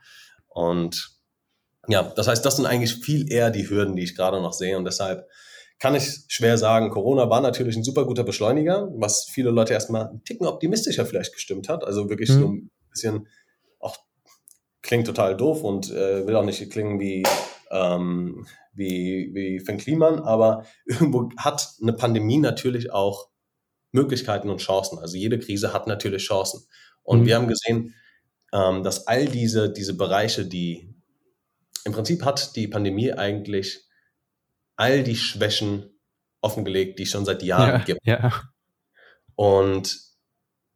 [0.49, 1.21] Und
[1.89, 4.79] ja, das heißt, das sind eigentlich viel eher die Hürden, die ich gerade noch sehe.
[4.79, 5.29] Und deshalb
[5.79, 10.07] kann ich schwer sagen, Corona war natürlich ein super guter Beschleuniger, was viele Leute erstmal
[10.09, 11.85] einen Ticken optimistischer vielleicht gestimmt hat.
[11.85, 12.71] Also wirklich mhm.
[12.93, 13.29] Bisschen,
[13.81, 13.97] auch
[14.83, 17.25] klingt total doof und äh, will auch nicht klingen wie,
[17.71, 23.29] ähm, wie, wie Finn Kliman, aber irgendwo hat eine Pandemie natürlich auch
[23.93, 24.99] Möglichkeiten und Chancen.
[24.99, 26.67] Also jede Krise hat natürlich Chancen.
[27.03, 27.27] Und mhm.
[27.27, 27.95] wir haben gesehen,
[28.53, 30.95] ähm, dass all diese, diese Bereiche, die
[31.85, 33.87] im Prinzip hat die Pandemie eigentlich
[34.77, 35.91] all die Schwächen
[36.41, 38.01] offengelegt, die es schon seit Jahren ja, gibt.
[38.05, 38.43] Ja.
[39.35, 40.12] Und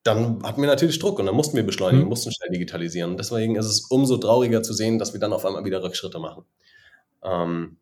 [0.06, 2.08] dann hatten wir natürlich Druck und dann mussten wir beschleunigen, mhm.
[2.08, 3.16] mussten schnell digitalisieren.
[3.16, 6.44] deswegen ist es umso trauriger zu sehen, dass wir dann auf einmal wieder Rückschritte machen.
[7.22, 7.78] Ähm,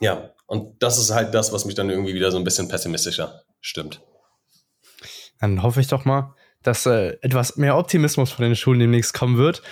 [0.00, 3.42] ja, und das ist halt das, was mich dann irgendwie wieder so ein bisschen pessimistischer
[3.60, 4.02] stimmt.
[5.40, 9.38] Dann hoffe ich doch mal, dass äh, etwas mehr Optimismus von den Schulen demnächst kommen
[9.38, 9.62] wird.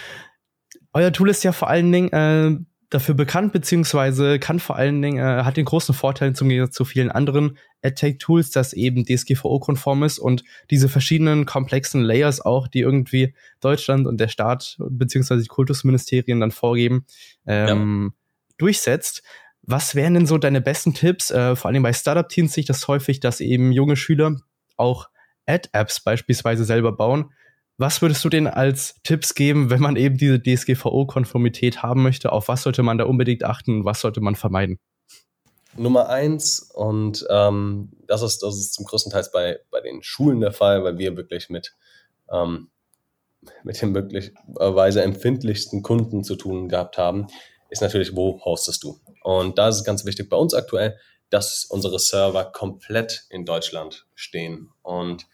[0.92, 2.56] Euer Tool ist ja vor allen Dingen äh,
[2.94, 6.84] dafür bekannt, beziehungsweise kann vor allen Dingen, äh, hat den großen Vorteil zum Gegensatz zu
[6.84, 13.34] vielen anderen AdTech-Tools, dass eben DSGVO-konform ist und diese verschiedenen komplexen Layers auch, die irgendwie
[13.60, 17.04] Deutschland und der Staat beziehungsweise die Kultusministerien dann vorgeben,
[17.46, 18.54] ähm, ja.
[18.58, 19.22] durchsetzt.
[19.62, 21.30] Was wären denn so deine besten Tipps?
[21.30, 24.36] Äh, vor allem bei Startup-Teams sehe ich das häufig, dass eben junge Schüler
[24.76, 25.08] auch
[25.46, 27.32] Ad-Apps beispielsweise selber bauen.
[27.76, 32.30] Was würdest du denen als Tipps geben, wenn man eben diese DSGVO-Konformität haben möchte?
[32.30, 34.78] Auf was sollte man da unbedingt achten und was sollte man vermeiden?
[35.76, 40.40] Nummer eins, und ähm, das, ist, das ist zum größten Teil bei, bei den Schulen
[40.40, 41.74] der Fall, weil wir wirklich mit,
[42.30, 42.70] ähm,
[43.64, 47.26] mit den möglicherweise empfindlichsten Kunden zu tun gehabt haben,
[47.70, 49.00] ist natürlich, wo hostest du?
[49.24, 50.96] Und da ist es ganz wichtig bei uns aktuell,
[51.28, 54.70] dass unsere Server komplett in Deutschland stehen.
[54.82, 55.26] Und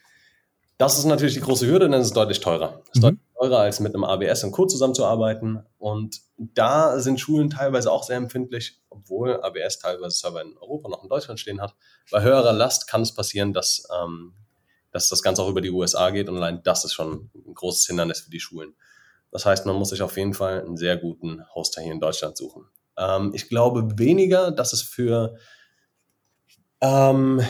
[0.81, 2.81] das ist natürlich die große Hürde, denn es ist deutlich teurer.
[2.85, 3.03] Es ist mhm.
[3.03, 4.65] deutlich teurer, als mit einem AWS und Co.
[4.65, 5.63] zusammenzuarbeiten.
[5.77, 11.03] Und da sind Schulen teilweise auch sehr empfindlich, obwohl AWS teilweise Server in Europa noch
[11.03, 11.75] in Deutschland stehen hat.
[12.11, 14.33] Bei höherer Last kann es passieren, dass, ähm,
[14.91, 17.87] dass das Ganze auch über die USA geht und allein das ist schon ein großes
[17.87, 18.75] Hindernis für die Schulen.
[19.33, 22.39] Das heißt, man muss sich auf jeden Fall einen sehr guten Hoster hier in Deutschland
[22.39, 22.65] suchen.
[22.97, 25.37] Ähm, ich glaube weniger, dass es für
[26.81, 27.43] ähm,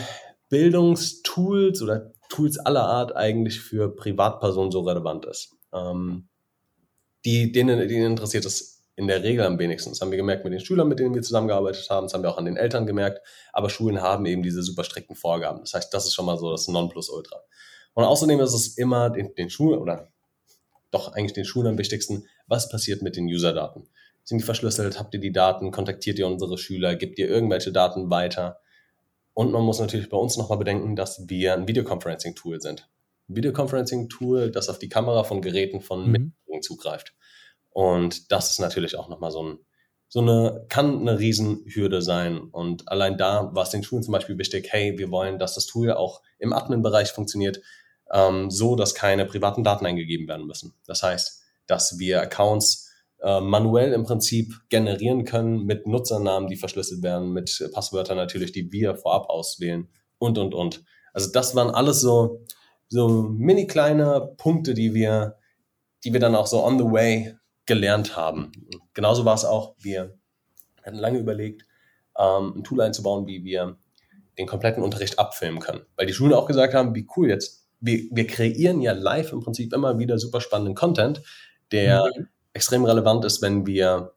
[0.49, 5.55] Bildungstools oder Tools aller Art eigentlich für Privatpersonen so relevant ist.
[5.73, 6.29] Ähm,
[7.25, 9.91] die, denen, denen interessiert es in der Regel am wenigsten.
[9.91, 12.05] Das haben wir gemerkt mit den Schülern, mit denen wir zusammengearbeitet haben.
[12.05, 13.19] Das haben wir auch an den Eltern gemerkt.
[13.51, 15.59] Aber Schulen haben eben diese super strikten Vorgaben.
[15.59, 17.41] Das heißt, das ist schon mal so das Nonplusultra.
[17.93, 20.11] Und außerdem ist es immer den, den Schulen oder
[20.91, 23.87] doch eigentlich den Schulen am wichtigsten, was passiert mit den User-Daten?
[24.23, 24.99] Sind die verschlüsselt?
[24.99, 25.71] Habt ihr die Daten?
[25.71, 26.95] Kontaktiert ihr unsere Schüler?
[26.95, 28.59] Gebt ihr irgendwelche Daten weiter?
[29.33, 32.89] Und man muss natürlich bei uns nochmal bedenken, dass wir ein Videoconferencing-Tool sind.
[33.29, 36.11] Ein Videoconferencing-Tool, das auf die Kamera von Geräten von mhm.
[36.11, 37.13] Mitbürgern zugreift.
[37.69, 39.59] Und das ist natürlich auch nochmal so ein,
[40.09, 42.39] so eine, kann eine Riesenhürde sein.
[42.39, 45.67] Und allein da war es den Schulen zum Beispiel wichtig, hey, wir wollen, dass das
[45.67, 47.61] Tool auch im Admin-Bereich funktioniert,
[48.11, 50.73] ähm, so dass keine privaten Daten eingegeben werden müssen.
[50.85, 52.90] Das heißt, dass wir Accounts
[53.21, 58.71] äh, manuell im Prinzip generieren können mit Nutzernamen, die verschlüsselt werden, mit Passwörtern natürlich, die
[58.71, 60.83] wir vorab auswählen und, und, und.
[61.13, 62.41] Also das waren alles so,
[62.87, 65.37] so mini kleine Punkte, die wir,
[66.03, 67.35] die wir dann auch so on the way
[67.67, 68.51] gelernt haben.
[68.93, 70.17] Genauso war es auch, wir
[70.83, 71.65] hatten lange überlegt,
[72.17, 73.77] ähm, ein Tool einzubauen, wie wir
[74.39, 75.81] den kompletten Unterricht abfilmen können.
[75.95, 79.41] Weil die Schulen auch gesagt haben, wie cool jetzt, wir, wir kreieren ja live im
[79.41, 81.21] Prinzip immer wieder super spannenden Content,
[81.71, 84.13] der mhm extrem relevant ist, wenn wir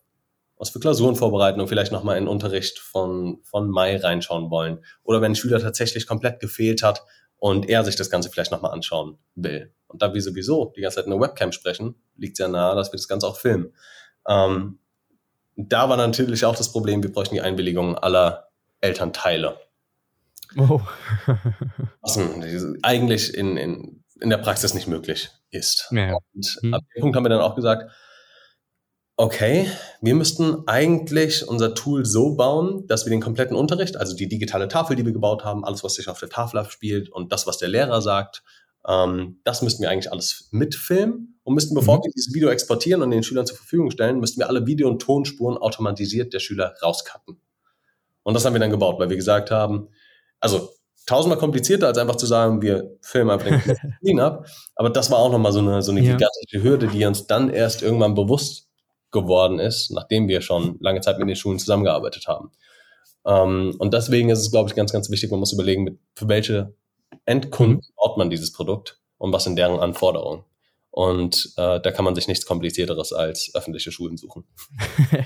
[0.56, 4.84] uns für Klausuren vorbereiten und vielleicht nochmal in Unterricht von, von Mai reinschauen wollen.
[5.02, 7.04] Oder wenn ein Schüler tatsächlich komplett gefehlt hat
[7.38, 9.72] und er sich das Ganze vielleicht nochmal anschauen will.
[9.88, 12.76] Und da wir sowieso die ganze Zeit in der Webcam sprechen, liegt es ja nahe,
[12.76, 13.72] dass wir das Ganze auch filmen.
[14.26, 14.78] Ähm,
[15.56, 18.48] da war natürlich auch das Problem, wir bräuchten die Einwilligung aller
[18.80, 19.58] Elternteile.
[20.56, 20.80] Oh.
[22.00, 22.18] Was
[22.82, 25.88] eigentlich in, in, in der Praxis nicht möglich ist.
[25.90, 26.16] Ja.
[26.34, 26.74] Und hm.
[26.74, 27.90] ab dem Punkt haben wir dann auch gesagt,
[29.16, 34.28] okay, wir müssten eigentlich unser Tool so bauen, dass wir den kompletten Unterricht, also die
[34.28, 37.46] digitale Tafel, die wir gebaut haben, alles, was sich auf der Tafel abspielt und das,
[37.46, 38.42] was der Lehrer sagt,
[38.86, 42.02] ähm, das müssten wir eigentlich alles mitfilmen und müssten, bevor mhm.
[42.04, 45.00] wir dieses Video exportieren und den Schülern zur Verfügung stellen, müssten wir alle Video- und
[45.00, 47.38] Tonspuren automatisiert der Schüler rauscutten.
[48.24, 49.88] Und das haben wir dann gebaut, weil wir gesagt haben,
[50.40, 50.70] also
[51.06, 53.60] tausendmal komplizierter, als einfach zu sagen, wir filmen einfach den
[54.00, 54.46] Screen ab.
[54.74, 56.12] Aber das war auch nochmal so eine, so eine ja.
[56.12, 58.63] gigantische Hürde, die uns dann erst irgendwann bewusst
[59.14, 62.50] geworden ist, nachdem wir schon lange Zeit mit den Schulen zusammengearbeitet haben.
[63.24, 66.28] Ähm, und deswegen ist es, glaube ich, ganz, ganz wichtig, man muss überlegen, mit, für
[66.28, 66.74] welche
[67.24, 67.94] Endkunden mhm.
[67.96, 70.44] baut man dieses Produkt und was sind deren Anforderungen.
[70.90, 74.44] Und äh, da kann man sich nichts Komplizierteres als öffentliche Schulen suchen.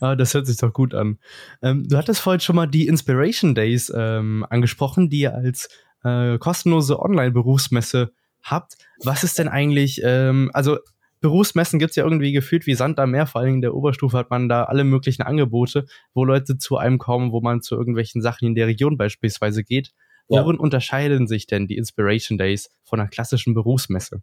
[0.00, 1.18] ah, das hört sich doch gut an.
[1.62, 5.68] Ähm, du hattest vorhin schon mal die Inspiration Days ähm, angesprochen, die ihr als
[6.04, 8.76] äh, kostenlose Online-Berufsmesse habt.
[9.02, 10.78] Was ist denn eigentlich, ähm, also
[11.20, 14.16] Berufsmessen gibt es ja irgendwie gefühlt wie Sand am Meer, vor allem in der Oberstufe
[14.16, 18.22] hat man da alle möglichen Angebote, wo Leute zu einem kommen, wo man zu irgendwelchen
[18.22, 19.92] Sachen in der Region beispielsweise geht.
[20.28, 20.60] Worin ja.
[20.60, 24.22] unterscheiden sich denn die Inspiration Days von einer klassischen Berufsmesse?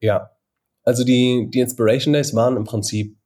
[0.00, 0.30] Ja,
[0.82, 3.16] also die, die Inspiration Days waren im Prinzip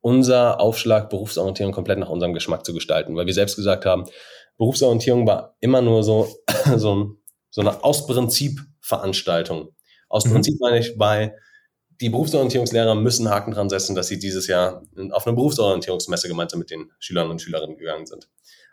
[0.00, 4.04] unser Aufschlag, Berufsorientierung komplett nach unserem Geschmack zu gestalten, weil wir selbst gesagt haben,
[4.56, 6.28] Berufsorientierung war immer nur so,
[6.76, 7.16] so,
[7.50, 9.70] so eine aus Prinzip Veranstaltung.
[10.08, 10.32] Aus mhm.
[10.32, 11.36] Prinzip meine ich, weil
[12.00, 16.70] die Berufsorientierungslehrer müssen Haken dran setzen, dass sie dieses Jahr auf eine Berufsorientierungsmesse gemeinsam mit
[16.70, 18.28] den Schülern und Schülerinnen gegangen sind.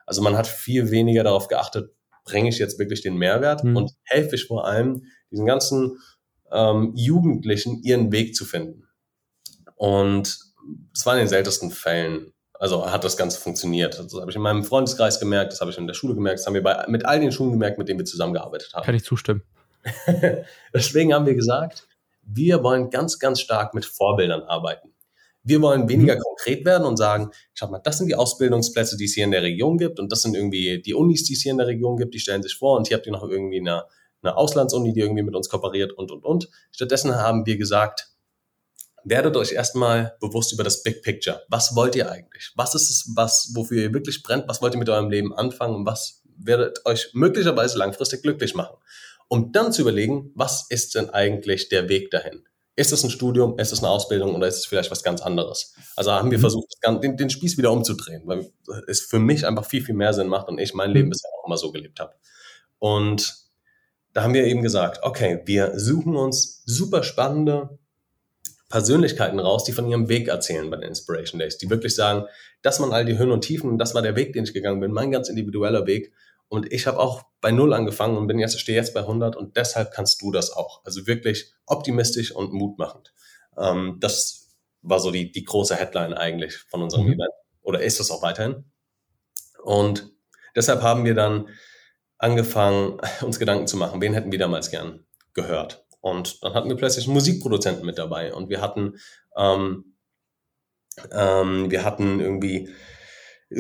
[0.05, 1.91] Also man hat viel weniger darauf geachtet,
[2.25, 3.77] bringe ich jetzt wirklich den Mehrwert mhm.
[3.77, 5.99] und helfe ich vor allem diesen ganzen
[6.51, 8.87] ähm, Jugendlichen ihren Weg zu finden.
[9.75, 10.39] Und
[10.93, 13.99] es war in den seltensten Fällen, also hat das Ganze funktioniert.
[13.99, 16.47] Das habe ich in meinem Freundeskreis gemerkt, das habe ich in der Schule gemerkt, das
[16.47, 18.83] haben wir bei, mit all den Schulen gemerkt, mit denen wir zusammengearbeitet haben.
[18.83, 19.43] Kann ich zustimmen.
[20.73, 21.87] Deswegen haben wir gesagt,
[22.25, 24.93] wir wollen ganz, ganz stark mit Vorbildern arbeiten.
[25.43, 26.19] Wir wollen weniger mhm.
[26.19, 29.41] konkret werden und sagen, schau mal, das sind die Ausbildungsplätze, die es hier in der
[29.41, 32.13] Region gibt und das sind irgendwie die Unis, die es hier in der Region gibt,
[32.13, 33.83] die stellen sich vor und hier habt ihr noch irgendwie eine,
[34.21, 36.49] eine Auslandsuni, die irgendwie mit uns kooperiert und, und, und.
[36.71, 38.13] Stattdessen haben wir gesagt,
[39.03, 41.41] werdet euch erstmal bewusst über das Big Picture.
[41.49, 42.51] Was wollt ihr eigentlich?
[42.55, 44.47] Was ist es, was, wofür ihr wirklich brennt?
[44.47, 45.75] Was wollt ihr mit eurem Leben anfangen?
[45.75, 48.77] Und was werdet euch möglicherweise langfristig glücklich machen?
[49.27, 52.43] Um dann zu überlegen, was ist denn eigentlich der Weg dahin?
[52.75, 55.75] Ist es ein Studium, ist es eine Ausbildung oder ist es vielleicht was ganz anderes?
[55.95, 56.41] Also haben wir mhm.
[56.41, 58.51] versucht, den, den Spieß wieder umzudrehen, weil
[58.87, 61.11] es für mich einfach viel, viel mehr Sinn macht und ich mein Leben mhm.
[61.11, 62.13] bisher auch immer so gelebt habe.
[62.79, 63.35] Und
[64.13, 67.77] da haben wir eben gesagt, okay, wir suchen uns super spannende
[68.69, 72.25] Persönlichkeiten raus, die von ihrem Weg erzählen bei den Inspiration Days, die wirklich sagen,
[72.63, 74.91] das waren all die Höhen und Tiefen, das war der Weg, den ich gegangen bin,
[74.91, 76.11] mein ganz individueller Weg.
[76.53, 79.57] Und ich habe auch bei Null angefangen und bin jetzt, stehe jetzt bei 100 und
[79.57, 80.85] deshalb kannst du das auch.
[80.85, 83.11] Also wirklich optimistisch und mutmachend.
[83.57, 87.13] Ähm, das war so die, die große Headline eigentlich von unserem mhm.
[87.13, 87.33] Event.
[87.63, 88.65] Oder ist das auch weiterhin?
[89.63, 90.11] Und
[90.55, 91.49] deshalb haben wir dann
[92.19, 95.87] angefangen, uns Gedanken zu machen, wen hätten wir damals gern gehört.
[96.01, 98.99] Und dann hatten wir plötzlich einen Musikproduzenten mit dabei und wir hatten,
[99.35, 99.95] ähm,
[101.11, 102.69] ähm, wir hatten irgendwie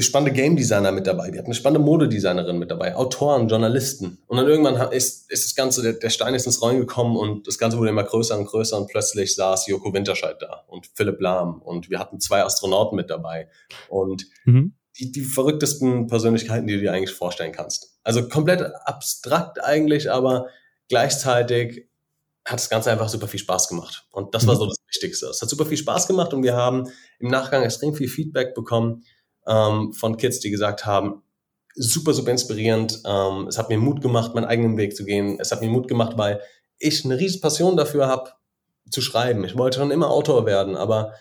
[0.01, 4.19] spannende Game Designer mit dabei, wir hatten eine spannende Modedesignerin mit dabei, Autoren, Journalisten.
[4.27, 7.47] Und dann irgendwann ist, ist das Ganze, der, der Stein ist ins Rollen gekommen und
[7.47, 11.19] das Ganze wurde immer größer und größer und plötzlich saß Joko Winterscheid da und Philipp
[11.19, 13.47] Lahm und wir hatten zwei Astronauten mit dabei
[13.89, 14.73] und mhm.
[14.97, 17.97] die, die verrücktesten Persönlichkeiten, die du dir eigentlich vorstellen kannst.
[18.03, 20.47] Also komplett abstrakt eigentlich, aber
[20.89, 21.87] gleichzeitig
[22.45, 24.05] hat das Ganze einfach super viel Spaß gemacht.
[24.11, 24.59] Und das war mhm.
[24.59, 25.27] so das Wichtigste.
[25.27, 29.03] Es hat super viel Spaß gemacht und wir haben im Nachgang extrem viel Feedback bekommen
[29.47, 31.23] ähm, von Kids, die gesagt haben,
[31.75, 33.01] super, super inspirierend.
[33.05, 35.37] Ähm, es hat mir Mut gemacht, meinen eigenen Weg zu gehen.
[35.39, 36.41] Es hat mir Mut gemacht, weil
[36.77, 38.31] ich eine riesige Passion dafür habe,
[38.89, 39.43] zu schreiben.
[39.43, 41.13] Ich wollte schon immer Autor werden, aber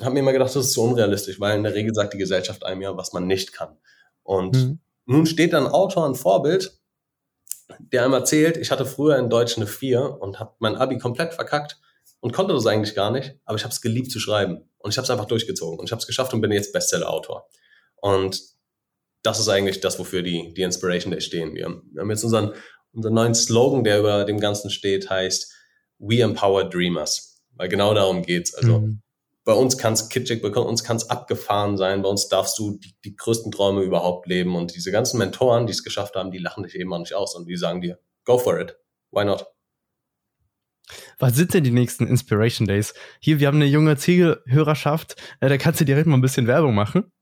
[0.00, 2.64] habe mir immer gedacht, das ist so unrealistisch, weil in der Regel sagt die Gesellschaft
[2.64, 3.76] einem ja, was man nicht kann.
[4.22, 4.78] Und mhm.
[5.06, 6.78] nun steht dann Autor ein Vorbild,
[7.78, 11.34] der einem erzählt, ich hatte früher in Deutsch eine 4 und habe mein Abi komplett
[11.34, 11.80] verkackt
[12.20, 14.96] und konnte das eigentlich gar nicht, aber ich habe es geliebt zu schreiben und ich
[14.96, 17.46] habe es einfach durchgezogen und ich habe es geschafft und bin jetzt Bestseller-Autor.
[18.00, 18.40] Und
[19.22, 21.54] das ist eigentlich das, wofür die, die Inspiration Day stehen.
[21.54, 22.54] Wir haben, wir haben jetzt unseren,
[22.92, 25.52] unseren neuen Slogan, der über dem Ganzen steht, heißt
[25.98, 27.42] We Empower Dreamers.
[27.54, 28.54] Weil genau darum geht's.
[28.54, 29.02] Also mhm.
[29.44, 32.78] bei uns kann es kitschig, bei uns kann es abgefahren sein, bei uns darfst du
[32.78, 34.54] die, die größten Träume überhaupt leben.
[34.54, 37.34] Und diese ganzen Mentoren, die es geschafft haben, die lachen dich eben auch nicht aus
[37.34, 38.76] und die sagen dir, go for it.
[39.10, 39.46] Why not?
[41.18, 42.94] Was sind denn die nächsten Inspiration Days?
[43.20, 46.74] Hier, wir haben eine junge Zielhörerschaft, äh, da kannst du direkt mal ein bisschen Werbung
[46.74, 47.12] machen.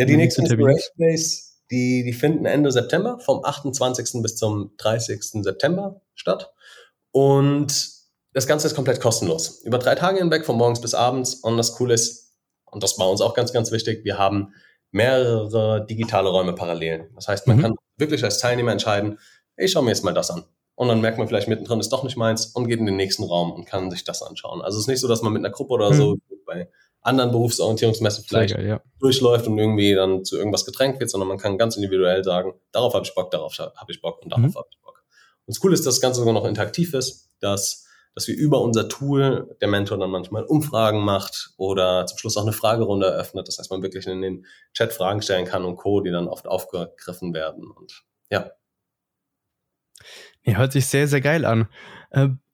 [0.00, 4.22] Ja, die nächsten Inspiration Days, die, die finden Ende September, vom 28.
[4.22, 5.22] bis zum 30.
[5.42, 6.54] September statt.
[7.12, 7.86] Und
[8.32, 9.60] das Ganze ist komplett kostenlos.
[9.62, 11.34] Über drei Tage hinweg, von morgens bis abends.
[11.34, 12.32] Und das Coole ist,
[12.64, 14.54] und das war uns auch ganz, ganz wichtig, wir haben
[14.90, 17.10] mehrere digitale Räume parallel.
[17.14, 17.62] Das heißt, man mhm.
[17.62, 19.18] kann wirklich als Teilnehmer entscheiden,
[19.58, 20.44] ich schaue mir jetzt mal das an.
[20.76, 23.24] Und dann merkt man vielleicht mittendrin, ist doch nicht meins und geht in den nächsten
[23.24, 24.62] Raum und kann sich das anschauen.
[24.62, 25.94] Also es ist nicht so, dass man mit einer Gruppe oder mhm.
[25.94, 26.70] so bei
[27.02, 28.80] anderen Berufsorientierungsmessen vielleicht geil, ja.
[28.98, 32.94] durchläuft und irgendwie dann zu irgendwas gedrängt wird, sondern man kann ganz individuell sagen, darauf
[32.94, 34.54] habe ich Bock, darauf habe ich Bock und darauf mhm.
[34.54, 35.02] habe ich Bock.
[35.46, 38.60] Und das Coole ist, dass das Ganze sogar noch interaktiv ist, dass, dass wir über
[38.60, 43.48] unser Tool der Mentor dann manchmal Umfragen macht oder zum Schluss auch eine Fragerunde eröffnet.
[43.48, 46.46] Das heißt, man wirklich in den Chat Fragen stellen kann und Co., die dann oft
[46.46, 47.70] aufgegriffen werden.
[47.70, 48.50] Und ja.
[50.42, 51.68] Ja, hört sich sehr, sehr geil an.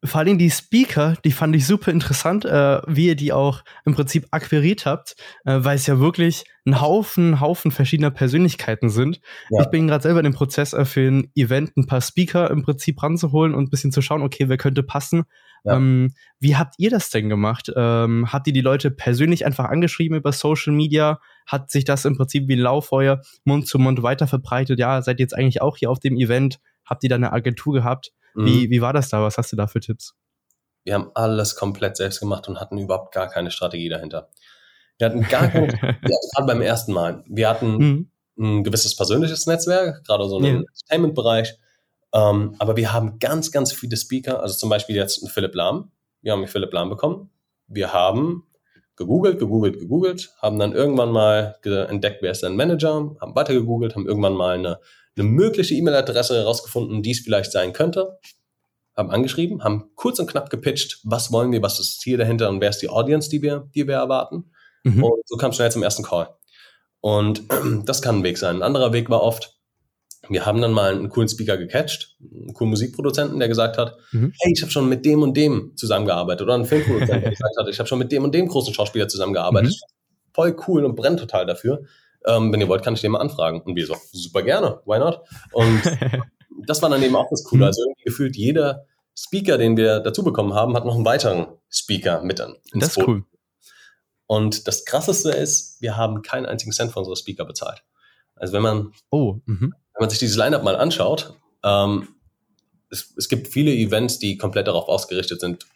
[0.06, 3.94] Vor allem die Speaker, die fand ich super interessant, äh, wie ihr die auch im
[3.94, 9.20] Prinzip akquiriert habt, äh, weil es ja wirklich ein Haufen, Haufen verschiedener Persönlichkeiten sind.
[9.50, 9.62] Ja.
[9.62, 12.62] Ich bin gerade selber in dem Prozess, äh, für ein Event ein paar Speaker im
[12.62, 15.24] Prinzip ranzuholen und ein bisschen zu schauen, okay, wer könnte passen.
[15.64, 15.76] Ja.
[15.76, 17.72] Ähm, wie habt ihr das denn gemacht?
[17.74, 21.20] Ähm, habt ihr die Leute persönlich einfach angeschrieben über Social Media?
[21.46, 24.78] Hat sich das im Prinzip wie ein Lauffeuer Mund zu Mund weiter verbreitet?
[24.78, 26.58] Ja, seid ihr jetzt eigentlich auch hier auf dem Event?
[26.84, 28.12] Habt ihr da eine Agentur gehabt?
[28.36, 28.70] Wie, mhm.
[28.70, 29.22] wie war das da?
[29.22, 30.14] Was hast du da für Tipps?
[30.84, 34.28] Wir haben alles komplett selbst gemacht und hatten überhaupt gar keine Strategie dahinter.
[34.98, 37.24] Wir hatten gar keine, gerade beim ersten Mal.
[37.26, 38.10] Wir hatten mhm.
[38.38, 40.50] ein gewisses persönliches Netzwerk, gerade so im ja.
[40.56, 41.58] Entertainment-Bereich.
[42.12, 45.90] Ähm, aber wir haben ganz, ganz viele Speaker, also zum Beispiel jetzt Philipp Lahm.
[46.22, 47.30] Wir haben Philipp Lahm bekommen.
[47.66, 48.46] Wir haben
[48.96, 53.94] gegoogelt, gegoogelt, gegoogelt, haben dann irgendwann mal entdeckt, wer ist dein Manager, haben weiter gegoogelt,
[53.94, 54.78] haben irgendwann mal eine
[55.16, 58.18] eine mögliche E-Mail-Adresse herausgefunden, die es vielleicht sein könnte,
[58.96, 62.48] haben angeschrieben, haben kurz und knapp gepitcht, was wollen wir, was ist das Ziel dahinter
[62.48, 64.50] und wer ist die Audience, die wir, die wir erwarten.
[64.84, 65.04] Mhm.
[65.04, 66.28] Und so kam es schnell zum ersten Call.
[67.00, 67.44] Und
[67.84, 68.56] das kann ein Weg sein.
[68.56, 69.54] Ein anderer Weg war oft,
[70.28, 74.32] wir haben dann mal einen coolen Speaker gecatcht, einen coolen Musikproduzenten, der gesagt hat, mhm.
[74.40, 76.42] hey, ich habe schon mit dem und dem zusammengearbeitet.
[76.42, 79.08] Oder einen Filmproduzenten, der gesagt hat, ich habe schon mit dem und dem großen Schauspieler
[79.08, 79.72] zusammengearbeitet.
[79.72, 80.32] Mhm.
[80.34, 81.84] Voll cool und brennt total dafür
[82.26, 83.60] ähm, wenn ihr wollt, kann ich den mal anfragen.
[83.62, 85.20] Und wir so, super gerne, why not?
[85.52, 85.82] Und
[86.66, 87.62] das war dann eben auch das Coole.
[87.62, 87.66] Mhm.
[87.66, 88.86] Also irgendwie gefühlt jeder
[89.16, 92.56] Speaker, den wir dazu bekommen haben, hat noch einen weiteren Speaker mit an.
[92.74, 93.08] Das ist Boot.
[93.08, 93.24] cool.
[94.26, 97.84] Und das Krasseste ist, wir haben keinen einzigen Cent für unsere Speaker bezahlt.
[98.34, 99.60] Also wenn man, oh, mh.
[99.60, 102.08] wenn man sich dieses Lineup mal anschaut, ähm,
[102.90, 105.66] es, es gibt viele Events, die komplett darauf ausgerichtet sind,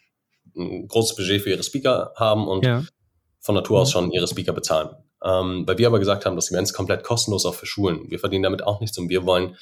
[0.55, 2.83] ein großes Budget für ihre Speaker haben und ja.
[3.39, 3.91] von Natur aus mhm.
[3.91, 4.89] schon ihre Speaker bezahlen.
[5.23, 8.09] Ähm, weil wir aber gesagt haben, das Event ist komplett kostenlos auch für Schulen.
[8.09, 9.55] Wir verdienen damit auch nichts und wir wollen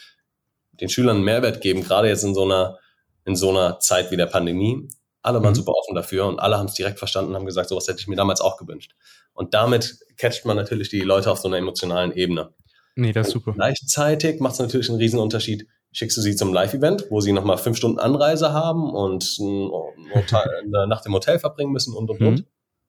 [0.80, 2.78] den Schülern einen Mehrwert geben, gerade jetzt in so einer,
[3.26, 4.88] in so einer Zeit wie der Pandemie.
[5.22, 5.56] Alle waren mhm.
[5.56, 8.08] super offen dafür und alle haben es direkt verstanden und haben gesagt, sowas hätte ich
[8.08, 8.95] mir damals auch gewünscht.
[9.34, 12.54] Und damit catcht man natürlich die Leute auf so einer emotionalen Ebene.
[12.95, 13.54] Nee, das ist super.
[13.54, 15.67] Gleichzeitig macht es natürlich einen riesen Unterschied.
[15.91, 21.06] Schickst du sie zum Live-Event, wo sie nochmal fünf Stunden Anreise haben und eine Nacht
[21.06, 22.28] im Hotel verbringen müssen und, und, mhm.
[22.28, 22.45] und.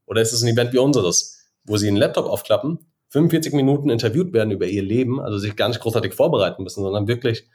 [0.06, 1.39] Oder ist es ein Event wie unseres?
[1.64, 2.79] Wo sie einen Laptop aufklappen,
[3.11, 7.09] 45 Minuten interviewt werden über ihr Leben, also sich gar nicht großartig vorbereiten müssen, sondern
[7.09, 7.49] wirklich,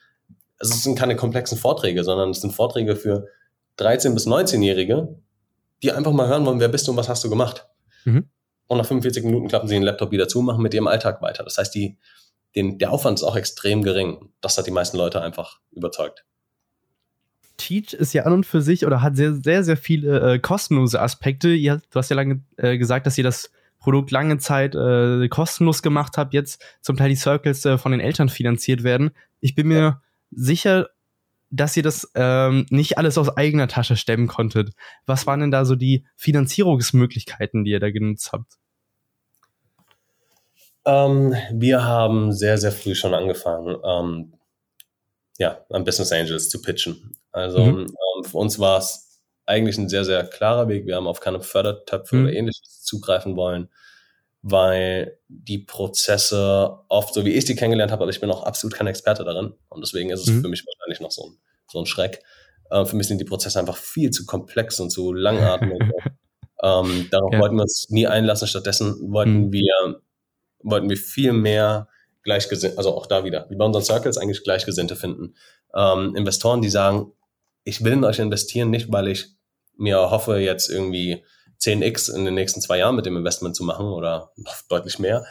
[0.60, 3.28] also es sind keine komplexen Vorträge, sondern es sind Vorträge für
[3.80, 5.18] 13- bis 19-Jährige,
[5.82, 7.68] die einfach mal hören wollen, wer bist du und was hast du gemacht.
[8.04, 8.30] Mhm.
[8.68, 11.22] Und nach 45 Minuten klappen sie den Laptop wieder zu und machen mit ihrem Alltag
[11.22, 11.44] weiter.
[11.44, 11.98] Das heißt, die,
[12.56, 14.30] den, der Aufwand ist auch extrem gering.
[14.42, 16.26] Das hat die meisten Leute einfach überzeugt.
[17.58, 21.02] Teach ist ja an und für sich oder hat sehr, sehr, sehr viele äh, kostenlose
[21.02, 21.50] Aspekte.
[21.50, 23.50] Ihr, du hast ja lange äh, gesagt, dass ihr das
[23.86, 28.02] Produkt lange Zeit äh, kostenlos gemacht habe, jetzt zum Teil die Circles äh, von den
[28.02, 29.12] Eltern finanziert werden.
[29.42, 30.02] Ich bin mir ja.
[30.32, 30.90] sicher,
[31.52, 34.72] dass ihr das ähm, nicht alles aus eigener Tasche stemmen konntet.
[35.06, 38.58] Was waren denn da so die Finanzierungsmöglichkeiten, die ihr da genutzt habt?
[40.84, 44.34] Ähm, wir haben sehr, sehr früh schon angefangen, ähm,
[45.38, 47.16] ja, an Business Angels zu pitchen.
[47.32, 47.82] Also mhm.
[47.82, 49.05] ähm, für uns war es
[49.46, 50.86] eigentlich ein sehr, sehr klarer Weg.
[50.86, 52.24] Wir haben auf keine Fördertöpfe mhm.
[52.24, 53.70] oder ähnliches zugreifen wollen,
[54.42, 58.76] weil die Prozesse oft, so wie ich sie kennengelernt habe, aber ich bin auch absolut
[58.76, 59.54] kein Experte darin.
[59.70, 60.42] Und deswegen ist es mhm.
[60.42, 61.38] für mich wahrscheinlich noch so ein,
[61.72, 62.22] so ein Schreck.
[62.70, 65.80] Äh, für mich sind die Prozesse einfach viel zu komplex und zu langatmig.
[66.64, 67.40] ähm, darauf ja.
[67.40, 68.48] wollten wir uns nie einlassen.
[68.48, 69.52] Stattdessen wollten mhm.
[69.52, 70.02] wir,
[70.64, 71.88] wollten wir viel mehr
[72.24, 75.36] Gleichgesinnte, also auch da wieder, wie bei unseren Circles eigentlich Gleichgesinnte finden.
[75.76, 77.12] Ähm, Investoren, die sagen,
[77.64, 79.35] ich will in euch investieren, nicht weil ich
[79.78, 81.24] mir hoffe, jetzt irgendwie
[81.62, 84.32] 10x in den nächsten zwei Jahren mit dem Investment zu machen oder
[84.70, 85.26] deutlich mehr,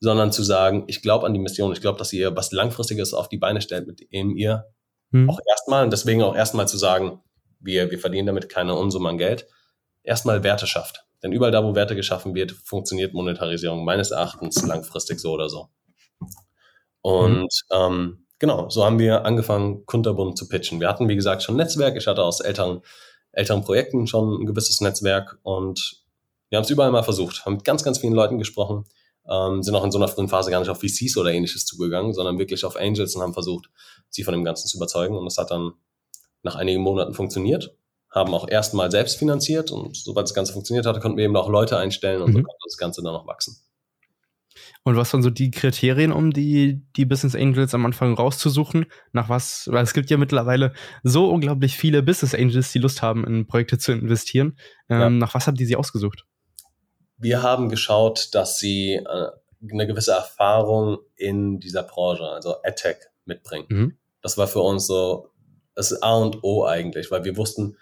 [0.00, 3.28] sondern zu sagen, ich glaube an die Mission, ich glaube, dass ihr was Langfristiges auf
[3.28, 4.66] die Beine stellt, mit dem ihr
[5.12, 5.28] hm.
[5.28, 7.20] auch erstmal, und deswegen auch erstmal zu sagen,
[7.60, 9.46] wir, wir verdienen damit keine Unsumme an Geld,
[10.02, 11.04] erstmal Werte schafft.
[11.22, 15.68] Denn überall da, wo Werte geschaffen wird, funktioniert Monetarisierung meines Erachtens langfristig so oder so.
[17.02, 17.78] Und hm.
[17.78, 20.80] ähm, genau, so haben wir angefangen, Kunterbund zu pitchen.
[20.80, 21.96] Wir hatten, wie gesagt, schon Netzwerk.
[21.96, 22.80] Ich hatte aus älteren
[23.32, 26.02] älteren Projekten schon ein gewisses Netzwerk und
[26.48, 28.84] wir haben es überall mal versucht, haben mit ganz, ganz vielen Leuten gesprochen,
[29.28, 32.12] ähm, sind auch in so einer frühen Phase gar nicht auf VCs oder ähnliches zugegangen,
[32.12, 33.70] sondern wirklich auf Angels und haben versucht,
[34.08, 35.72] sie von dem Ganzen zu überzeugen und das hat dann
[36.42, 37.76] nach einigen Monaten funktioniert.
[38.12, 41.48] haben auch erstmal selbst finanziert und sobald das Ganze funktioniert hatte, konnten wir eben auch
[41.48, 42.38] Leute einstellen und mhm.
[42.38, 43.56] so konnte das Ganze dann noch wachsen.
[44.82, 48.86] Und was waren so die Kriterien, um die, die Business Angels am Anfang rauszusuchen?
[49.12, 50.72] Nach was, weil es gibt ja mittlerweile
[51.02, 54.58] so unglaublich viele Business Angels, die Lust haben, in Projekte zu investieren.
[54.88, 55.10] Ähm, ja.
[55.10, 56.24] Nach was haben die sie ausgesucht?
[57.18, 59.28] Wir haben geschaut, dass sie äh,
[59.70, 63.66] eine gewisse Erfahrung in dieser Branche, also AdTech, mitbringen.
[63.68, 63.98] Mhm.
[64.22, 65.30] Das war für uns so
[65.74, 67.76] das A und O eigentlich, weil wir wussten,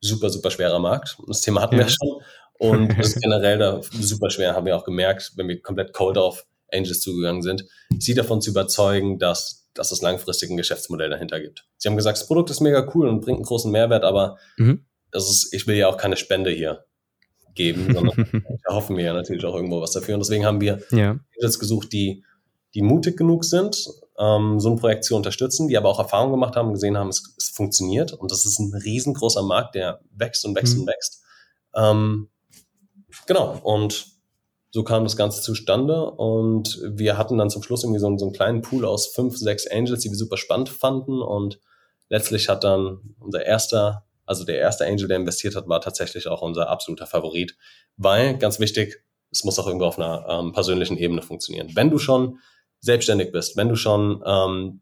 [0.00, 1.16] super, super schwerer Markt.
[1.26, 1.84] Das Thema hatten ja.
[1.84, 2.22] wir schon.
[2.58, 6.18] Und das ist generell da super schwer, haben wir auch gemerkt, wenn wir komplett cold
[6.18, 7.64] auf Angels zugegangen sind,
[7.98, 11.66] sie davon zu überzeugen, dass, dass es langfristig ein Geschäftsmodell dahinter gibt.
[11.76, 14.84] Sie haben gesagt, das Produkt ist mega cool und bringt einen großen Mehrwert, aber mhm.
[15.10, 16.84] das ist, ich will ja auch keine Spende hier
[17.54, 20.14] geben, sondern da hoffen wir ja natürlich auch irgendwo was dafür.
[20.14, 21.18] Und deswegen haben wir ja.
[21.38, 22.24] Angels gesucht, die,
[22.74, 23.86] die mutig genug sind,
[24.18, 27.34] ähm, so ein Projekt zu unterstützen, die aber auch Erfahrung gemacht haben, gesehen haben, es,
[27.38, 30.80] es funktioniert und das ist ein riesengroßer Markt, der wächst und wächst mhm.
[30.82, 31.22] und wächst.
[31.76, 32.28] Ähm,
[33.26, 34.06] genau, und
[34.70, 38.34] so kam das Ganze zustande und wir hatten dann zum Schluss irgendwie so, so einen
[38.34, 41.60] kleinen Pool aus fünf, sechs Angels, die wir super spannend fanden und
[42.08, 46.42] letztlich hat dann unser erster, also der erste Angel, der investiert hat, war tatsächlich auch
[46.42, 47.56] unser absoluter Favorit,
[47.96, 51.70] weil, ganz wichtig, es muss auch irgendwo auf einer ähm, persönlichen Ebene funktionieren.
[51.74, 52.38] Wenn du schon
[52.80, 54.80] selbstständig bist, wenn du schon ähm,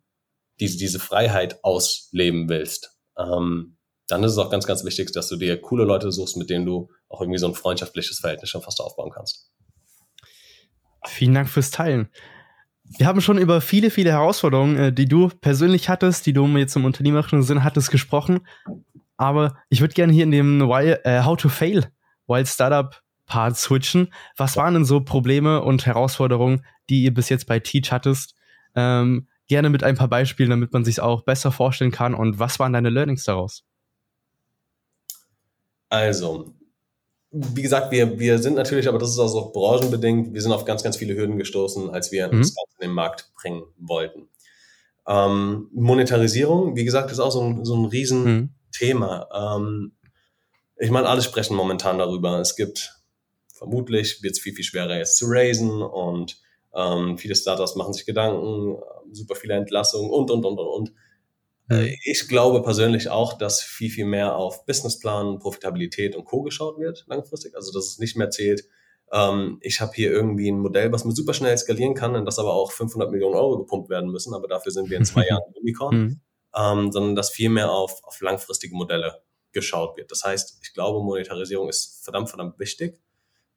[0.60, 3.76] diese, diese Freiheit ausleben willst, ähm,
[4.08, 6.66] dann ist es auch ganz, ganz wichtig, dass du dir coole Leute suchst, mit denen
[6.66, 9.50] du auch irgendwie so ein freundschaftliches Verhältnis schon fast aufbauen kannst.
[11.06, 12.08] Vielen Dank fürs Teilen.
[12.84, 16.76] Wir haben schon über viele, viele Herausforderungen, äh, die du persönlich hattest, die du jetzt
[16.76, 18.46] im unternehmerischen Sinn hattest, gesprochen.
[19.16, 21.90] Aber ich würde gerne hier in dem Wild, äh, How to Fail
[22.26, 24.12] Wild Startup Part switchen.
[24.36, 28.34] Was waren denn so Probleme und Herausforderungen, die ihr bis jetzt bei Teach hattest?
[28.74, 32.14] Ähm, gerne mit ein paar Beispielen, damit man sich auch besser vorstellen kann.
[32.14, 33.64] Und was waren deine Learnings daraus?
[35.92, 36.54] Also,
[37.32, 40.64] wie gesagt, wir, wir sind natürlich, aber das ist auch so branchenbedingt, wir sind auf
[40.64, 42.36] ganz, ganz viele Hürden gestoßen, als wir mhm.
[42.38, 44.30] Ganze in den Markt bringen wollten.
[45.06, 49.58] Ähm, Monetarisierung, wie gesagt, ist auch so ein, so ein Riesenthema.
[49.58, 49.66] Mhm.
[49.66, 49.92] Ähm,
[50.78, 52.40] ich meine, alle sprechen momentan darüber.
[52.40, 52.98] Es gibt
[53.52, 56.40] vermutlich, wird es viel, viel schwerer jetzt zu raisen und
[56.74, 58.78] ähm, viele Startups machen sich Gedanken,
[59.12, 60.92] super viele Entlassungen und, und, und, und, und.
[61.70, 66.42] Äh, ich glaube persönlich auch, dass viel, viel mehr auf Businessplan, Profitabilität und Co.
[66.42, 67.54] geschaut wird langfristig.
[67.56, 68.64] Also dass es nicht mehr zählt,
[69.12, 72.38] ähm, ich habe hier irgendwie ein Modell, was mir super schnell skalieren kann, in das
[72.38, 75.42] aber auch 500 Millionen Euro gepumpt werden müssen, aber dafür sind wir in zwei Jahren
[75.60, 76.20] Unicorn, mhm.
[76.56, 80.10] ähm, sondern dass viel mehr auf, auf langfristige Modelle geschaut wird.
[80.10, 82.98] Das heißt, ich glaube, Monetarisierung ist verdammt, verdammt wichtig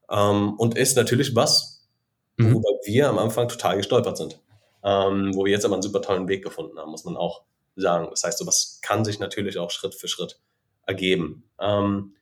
[0.10, 1.88] ähm, und ist natürlich was,
[2.36, 2.52] mhm.
[2.52, 2.88] worüber mhm.
[2.88, 4.42] wir am Anfang total gestolpert sind.
[4.84, 7.44] Ähm, wo wir jetzt aber einen super tollen Weg gefunden haben, muss man auch
[7.82, 8.08] sagen.
[8.10, 10.40] Das heißt, sowas kann sich natürlich auch Schritt für Schritt
[10.86, 11.50] ergeben.
[11.60, 12.16] Ähm,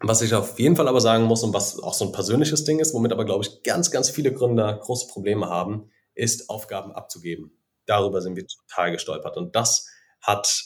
[0.00, 2.78] was ich auf jeden Fall aber sagen muss und was auch so ein persönliches Ding
[2.78, 7.52] ist, womit aber, glaube ich, ganz, ganz viele Gründer große Probleme haben, ist Aufgaben abzugeben.
[7.84, 9.36] Darüber sind wir total gestolpert.
[9.36, 9.88] Und das
[10.22, 10.64] hat,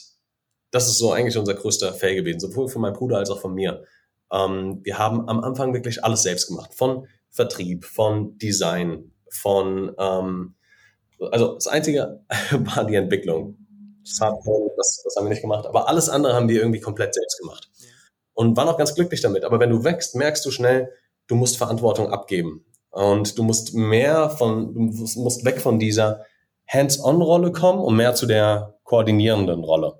[0.71, 3.53] das ist so eigentlich unser größter Fail gewesen, sowohl von meinem Bruder als auch von
[3.53, 3.83] mir.
[4.31, 6.73] Ähm, wir haben am Anfang wirklich alles selbst gemacht.
[6.73, 10.54] Von Vertrieb, von Design, von ähm,
[11.31, 13.57] also das Einzige war die Entwicklung.
[14.01, 15.65] Das, das, das haben wir nicht gemacht.
[15.65, 17.69] Aber alles andere haben wir irgendwie komplett selbst gemacht.
[18.33, 19.43] Und waren auch ganz glücklich damit.
[19.43, 20.91] Aber wenn du wächst, merkst du schnell,
[21.27, 22.65] du musst Verantwortung abgeben.
[22.91, 24.81] Und du musst mehr von, du
[25.21, 26.23] musst weg von dieser
[26.67, 29.99] Hands-on-Rolle kommen und mehr zu der koordinierenden Rolle.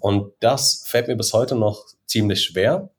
[0.00, 2.90] Und das fällt mir bis heute noch ziemlich schwer.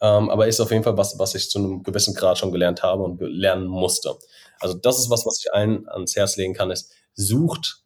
[0.00, 2.82] Ähm, aber ist auf jeden Fall was, was ich zu einem gewissen Grad schon gelernt
[2.82, 4.14] habe und lernen musste.
[4.60, 7.82] Also das ist was, was ich allen ans Herz legen kann, ist, sucht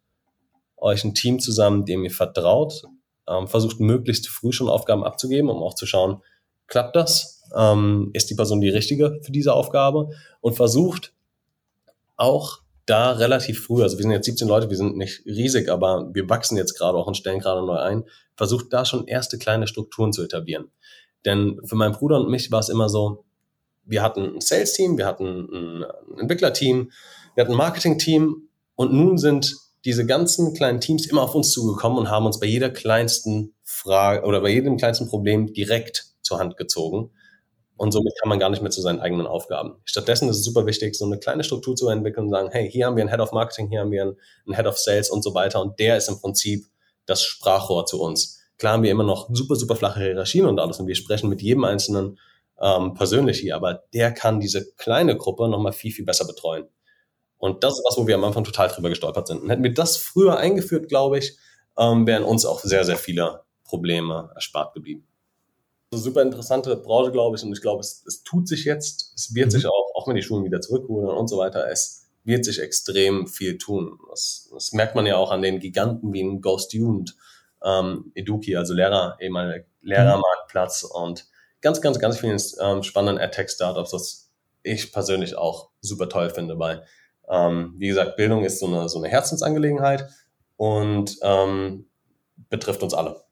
[0.77, 2.83] euch ein Team zusammen, dem ihr vertraut,
[3.29, 6.22] ähm, versucht möglichst früh schon Aufgaben abzugeben, um auch zu schauen,
[6.66, 7.43] klappt das?
[7.57, 10.11] Ähm, ist die Person die richtige für diese Aufgabe?
[10.41, 11.14] Und versucht
[12.16, 16.11] auch da relativ früh, also wir sind jetzt 17 Leute, wir sind nicht riesig, aber
[16.12, 18.05] wir wachsen jetzt gerade auch und stellen gerade neu ein,
[18.37, 20.70] versucht da schon erste kleine Strukturen zu etablieren.
[21.25, 23.25] Denn für meinen Bruder und mich war es immer so,
[23.87, 26.91] wir hatten ein Sales-Team, wir hatten ein Entwickler-Team,
[27.35, 31.99] wir hatten ein Marketing-Team und nun sind diese ganzen kleinen Teams immer auf uns zugekommen
[31.99, 36.57] und haben uns bei jeder kleinsten Frage oder bei jedem kleinsten Problem direkt zur Hand
[36.57, 37.11] gezogen.
[37.76, 39.74] Und somit kann man gar nicht mehr zu seinen eigenen Aufgaben.
[39.85, 42.87] Stattdessen ist es super wichtig, so eine kleine Struktur zu entwickeln und sagen, hey, hier
[42.87, 45.35] haben wir einen Head of Marketing, hier haben wir einen, Head of Sales und so
[45.35, 45.61] weiter.
[45.61, 46.66] Und der ist im Prinzip
[47.05, 48.41] das Sprachrohr zu uns.
[48.59, 51.43] Klar haben wir immer noch super, super flache Hierarchien und alles und wir sprechen mit
[51.43, 52.18] jedem einzelnen
[52.64, 56.66] ähm, persönlich hier, aber der kann diese kleine Gruppe nochmal viel, viel besser betreuen.
[57.36, 59.42] Und das ist was, wo wir am Anfang total drüber gestolpert sind.
[59.42, 61.36] Und hätten wir das früher eingeführt, glaube ich,
[61.78, 65.06] ähm, wären uns auch sehr, sehr viele Probleme erspart geblieben.
[65.92, 69.34] Eine super interessante Branche, glaube ich, und ich glaube, es, es tut sich jetzt, es
[69.34, 69.50] wird mhm.
[69.50, 73.26] sich auch, auch wenn die Schulen wieder zurückholen und so weiter, es wird sich extrem
[73.26, 73.98] viel tun.
[74.08, 77.14] Das, das merkt man ja auch an den Giganten wie ein Go Student,
[77.62, 81.26] ähm, Eduki, also Lehrer, ehemaliger Lehrermarktplatz und
[81.64, 84.30] ganz, ganz, ganz vielen ähm, spannenden AdTech-Startups, was
[84.62, 86.84] ich persönlich auch super toll finde, weil,
[87.28, 90.06] ähm, wie gesagt, Bildung ist so eine, so eine Herzensangelegenheit
[90.58, 91.86] und ähm,
[92.50, 93.24] betrifft uns alle.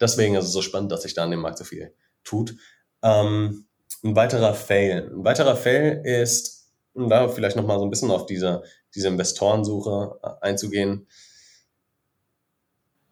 [0.00, 2.54] Deswegen ist es so spannend, dass sich da an dem Markt so viel tut.
[3.02, 3.66] Ähm,
[4.04, 5.10] ein weiterer Fail.
[5.12, 8.62] Ein weiterer Fail ist, um da vielleicht nochmal so ein bisschen auf diese,
[8.94, 11.08] diese Investorensuche äh, einzugehen.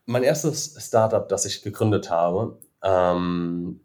[0.06, 3.80] Mein erstes Startup, das ich gegründet habe, ähm,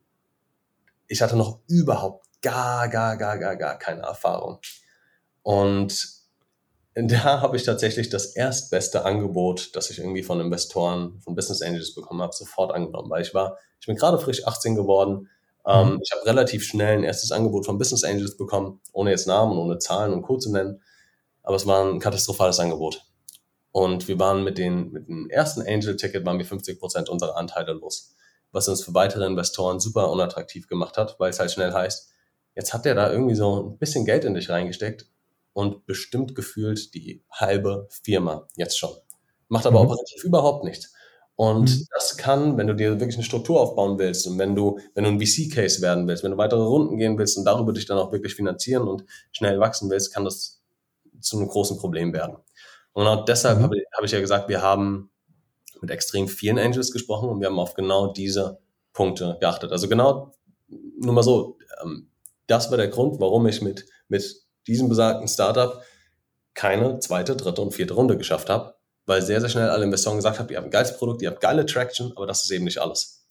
[1.08, 4.60] ich hatte noch überhaupt gar, gar, gar, gar, gar keine Erfahrung.
[5.41, 6.08] Und
[6.95, 11.95] da habe ich tatsächlich das erstbeste Angebot, das ich irgendwie von Investoren, von Business Angels
[11.95, 15.30] bekommen habe, sofort angenommen, weil ich war, ich bin gerade frisch 18 geworden.
[15.66, 15.99] Ähm, mhm.
[16.04, 19.80] ich habe relativ schnell ein erstes Angebot von Business Angels bekommen, ohne jetzt Namen, ohne
[19.80, 20.38] Zahlen und Co.
[20.38, 20.82] zu nennen.
[21.41, 23.01] Aber es war ein katastrophales Angebot.
[23.72, 27.74] Und wir waren mit den, mit dem ersten Angel-Ticket waren wir 50 Prozent unserer Anteile
[27.74, 28.12] los
[28.54, 32.14] was uns für weitere Investoren super unattraktiv gemacht hat, weil es halt schnell heißt,
[32.56, 35.08] jetzt hat der da irgendwie so ein bisschen Geld in dich reingesteckt
[35.51, 38.91] und bestimmt gefühlt die halbe Firma jetzt schon.
[39.49, 39.88] Macht aber mhm.
[39.88, 40.93] operativ überhaupt nichts.
[41.36, 41.86] Und mhm.
[41.91, 45.10] das kann, wenn du dir wirklich eine Struktur aufbauen willst und wenn du, wenn du
[45.10, 48.12] ein VC-Case werden willst, wenn du weitere Runden gehen willst und darüber dich dann auch
[48.12, 50.62] wirklich finanzieren und schnell wachsen willst, kann das
[51.20, 52.38] zu einem großen Problem werden.
[52.93, 53.64] Und auch deshalb mhm.
[53.64, 55.10] habe ich, hab ich ja gesagt, wir haben
[55.84, 58.57] mit extrem vielen Angels gesprochen und wir haben auf genau diese
[58.93, 59.73] Punkte geachtet.
[59.73, 60.34] Also genau,
[60.97, 62.09] nur mal so, ähm,
[62.47, 65.84] das war der Grund, warum ich mit, mit diesem besagten Startup
[66.53, 68.75] keine zweite, dritte und vierte Runde geschafft habe,
[69.05, 71.41] weil sehr, sehr schnell alle Investoren gesagt haben, ihr habt ein geiles Produkt, ihr habt
[71.41, 73.27] geile Traction, aber das ist eben nicht alles.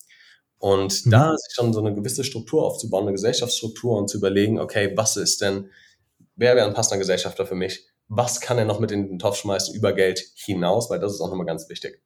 [0.59, 1.11] Und mhm.
[1.11, 5.17] da sich schon so eine gewisse Struktur aufzubauen, eine Gesellschaftsstruktur und zu überlegen, okay, was
[5.17, 5.71] ist denn,
[6.37, 7.87] wer wäre ein passender Gesellschafter für mich?
[8.09, 10.91] Was kann er noch mit in den Topf schmeißen über Geld hinaus?
[10.91, 12.03] Weil das ist auch nochmal ganz wichtig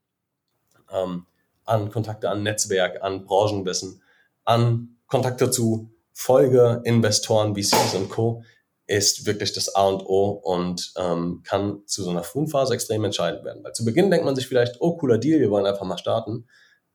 [0.93, 1.27] ähm,
[1.65, 4.03] an Kontakte an Netzwerk, an Branchenwissen,
[4.45, 8.43] an Kontakte zu Folgeinvestoren, VCs und Co.
[8.87, 13.05] ist wirklich das A und O und ähm, kann zu so einer frühen Phase extrem
[13.05, 13.63] entscheidend werden.
[13.63, 16.47] Weil zu Beginn denkt man sich vielleicht, oh, cooler Deal, wir wollen einfach mal starten.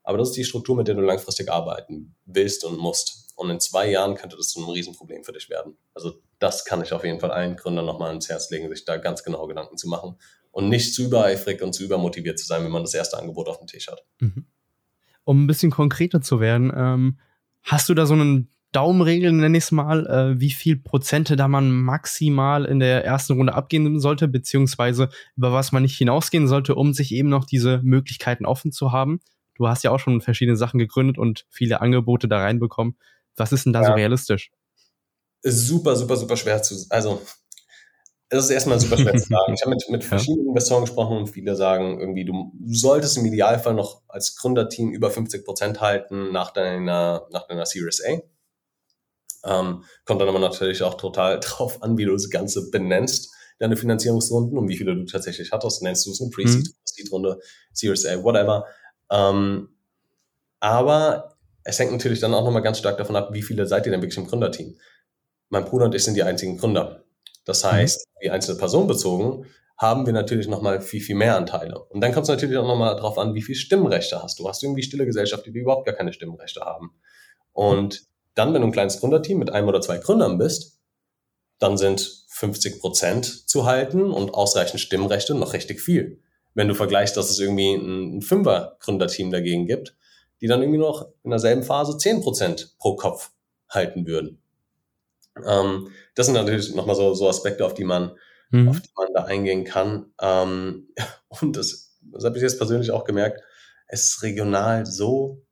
[0.03, 3.29] Aber das ist die Struktur, mit der du langfristig arbeiten willst und musst.
[3.35, 5.77] Und in zwei Jahren könnte das zu einem Riesenproblem für dich werden.
[5.93, 8.97] Also das kann ich auf jeden Fall allen Gründern nochmal ans Herz legen, sich da
[8.97, 10.17] ganz genau Gedanken zu machen
[10.51, 13.57] und nicht zu übereifrig und zu übermotiviert zu sein, wenn man das erste Angebot auf
[13.57, 14.03] dem Tisch hat.
[14.19, 14.45] Mhm.
[15.23, 17.19] Um ein bisschen konkreter zu werden, ähm,
[17.63, 21.47] hast du da so einen Daumenregel, nenne ich es mal, äh, wie viel Prozente da
[21.47, 26.75] man maximal in der ersten Runde abgeben sollte, beziehungsweise über was man nicht hinausgehen sollte,
[26.75, 29.19] um sich eben noch diese Möglichkeiten offen zu haben?
[29.55, 32.95] Du hast ja auch schon verschiedene Sachen gegründet und viele Angebote da reinbekommen.
[33.35, 33.87] Was ist denn da ja.
[33.87, 34.51] so realistisch?
[35.43, 36.75] Super, super, super schwer zu.
[36.89, 37.21] Also
[38.37, 39.53] es ist erstmal super schwer zu sagen.
[39.53, 40.47] Ich habe mit, mit verschiedenen.
[40.47, 45.45] Investoren gesprochen und viele sagen irgendwie, du solltest im Idealfall noch als Gründerteam über 50
[45.45, 48.21] Prozent halten nach deiner, nach deiner Series A.
[49.43, 53.75] Ähm, kommt dann aber natürlich auch total drauf an, wie du das Ganze benennst, deine
[53.75, 55.83] Finanzierungsrunden und wie viele du tatsächlich hattest.
[55.83, 56.73] Nennst du es eine Pre-Seed, mhm.
[56.83, 57.39] Seed-Runde,
[57.73, 58.65] Series A, whatever.
[59.09, 59.69] Ähm,
[60.59, 63.91] aber es hängt natürlich dann auch nochmal ganz stark davon ab, wie viele seid ihr
[63.91, 64.77] denn wirklich im Gründerteam.
[65.49, 67.03] Mein Bruder und ich sind die einzigen Gründer.
[67.45, 67.71] Das mhm.
[67.71, 69.45] heißt, wie einzelne Person bezogen,
[69.77, 71.79] haben wir natürlich nochmal viel, viel mehr Anteile.
[71.85, 74.47] Und dann kommt es natürlich auch nochmal darauf an, wie viel Stimmrechte hast du.
[74.47, 76.91] Hast du irgendwie stille Gesellschaften, die überhaupt gar keine Stimmrechte haben?
[77.51, 78.03] Und
[78.35, 80.79] dann, wenn du ein kleines Gründerteam mit einem oder zwei Gründern bist,
[81.57, 86.21] dann sind 50 Prozent zu halten und ausreichend Stimmrechte noch richtig viel.
[86.53, 89.95] Wenn du vergleichst, dass es irgendwie ein Fünfer-Gründerteam dagegen gibt,
[90.41, 93.31] die dann irgendwie noch in derselben Phase 10 Prozent pro Kopf
[93.69, 94.40] halten würden.
[95.45, 98.11] Ähm, das sind natürlich nochmal so, so Aspekte, auf die man,
[98.49, 98.69] mhm.
[98.69, 100.13] auf die man da eingehen kann.
[100.19, 100.89] Ähm,
[101.41, 103.41] und das, das habe ich jetzt persönlich auch gemerkt,
[103.87, 105.45] es ist regional so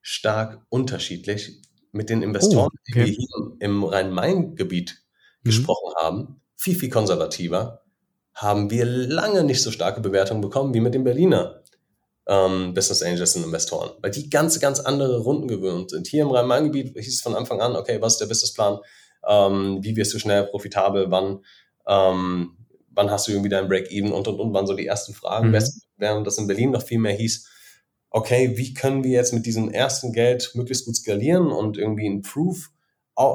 [0.00, 1.62] stark unterschiedlich
[1.92, 2.92] mit den Investoren, oh, okay.
[2.92, 5.02] die wir hier im Rhein-Main-Gebiet
[5.42, 5.48] mhm.
[5.48, 7.82] gesprochen haben, viel, viel konservativer,
[8.34, 11.61] haben wir lange nicht so starke Bewertungen bekommen wie mit den Berliner
[12.26, 16.06] ähm, Business Angels und Investoren, weil die ganz, ganz andere Runden gewöhnt sind.
[16.06, 18.78] Hier im Rhein-Main-Gebiet hieß es von Anfang an, okay, was ist der Businessplan?
[19.28, 21.10] Ähm, wie wirst du schnell profitabel?
[21.10, 21.44] Wann,
[21.86, 22.56] ähm,
[22.90, 25.50] wann hast du irgendwie dein Break-Even und, und, und, waren so die ersten Fragen.
[25.50, 25.58] Mhm.
[25.96, 27.48] Während das in Berlin noch viel mehr hieß,
[28.10, 32.22] okay, wie können wir jetzt mit diesem ersten Geld möglichst gut skalieren und irgendwie ein
[32.22, 32.70] Proof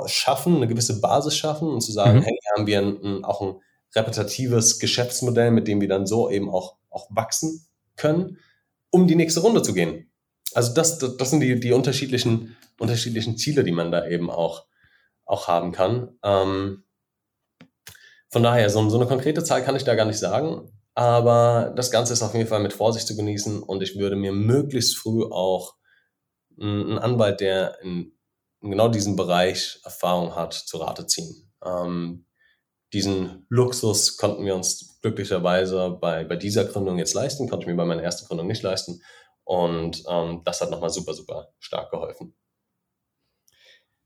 [0.07, 2.23] schaffen, eine gewisse Basis schaffen und zu sagen, mhm.
[2.23, 3.55] hey, haben wir ein, ein, auch ein
[3.95, 7.65] repetitives Geschäftsmodell, mit dem wir dann so eben auch, auch wachsen
[7.95, 8.37] können
[8.91, 10.11] um die nächste Runde zu gehen.
[10.53, 14.65] also das, das, sind die, die unterschiedlichen, unterschiedlichen Ziele, die man da eben auch,
[15.25, 16.17] auch haben kann.
[16.23, 16.83] Ähm,
[18.29, 21.91] von daher, so, so eine konkrete Zahl kann ich da gar nicht sagen, aber das
[21.91, 25.23] Ganze ist auf jeden Fall mit Vorsicht zu genießen und ich würde mir möglichst früh
[25.23, 25.75] auch
[26.59, 28.17] einen Anwalt, der in,
[28.61, 31.51] in genau diesem Bereich Erfahrung hat, zu Rate ziehen.
[31.63, 32.25] Ähm,
[32.93, 37.75] diesen Luxus konnten wir uns glücklicherweise bei, bei dieser Gründung jetzt leisten, konnte ich mir
[37.75, 39.01] bei meiner ersten Gründung nicht leisten.
[39.43, 42.35] Und ähm, das hat nochmal super, super stark geholfen.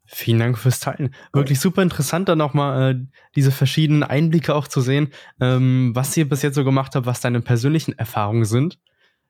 [0.05, 1.15] Vielen Dank fürs Teilen.
[1.31, 2.99] Wirklich super interessant, da nochmal äh,
[3.35, 7.21] diese verschiedenen Einblicke auch zu sehen, ähm, was ihr bis jetzt so gemacht habt, was
[7.21, 8.77] deine persönlichen Erfahrungen sind.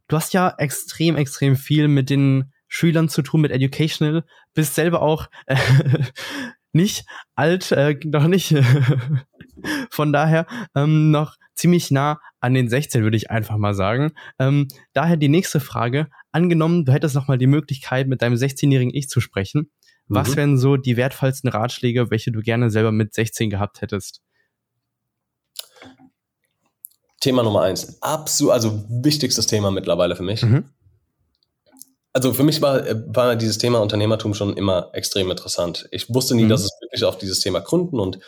[0.07, 5.01] Du hast ja extrem, extrem viel mit den Schülern zu tun, mit Educational, bist selber
[5.01, 5.55] auch äh,
[6.74, 7.05] nicht
[7.36, 8.55] alt, äh, noch nicht.
[9.91, 14.11] Von daher ähm, noch ziemlich nah an den 16, würde ich einfach mal sagen.
[14.39, 16.07] Ähm, daher die nächste Frage.
[16.32, 19.69] Angenommen, du hättest noch mal die Möglichkeit, mit deinem 16-jährigen Ich zu sprechen.
[20.07, 20.15] Mhm.
[20.15, 24.22] Was wären so die wertvollsten Ratschläge, welche du gerne selber mit 16 gehabt hättest?
[27.19, 28.01] Thema Nummer eins.
[28.01, 30.41] Absolut, also wichtigstes Thema mittlerweile für mich.
[30.41, 30.65] Mhm.
[32.14, 35.88] Also für mich war, war dieses Thema Unternehmertum schon immer extrem interessant.
[35.91, 36.49] Ich wusste nie, mhm.
[36.49, 38.20] dass es wirklich auf dieses Thema Gründen und,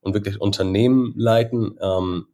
[0.00, 2.26] und wirklich Unternehmen leiten ähm,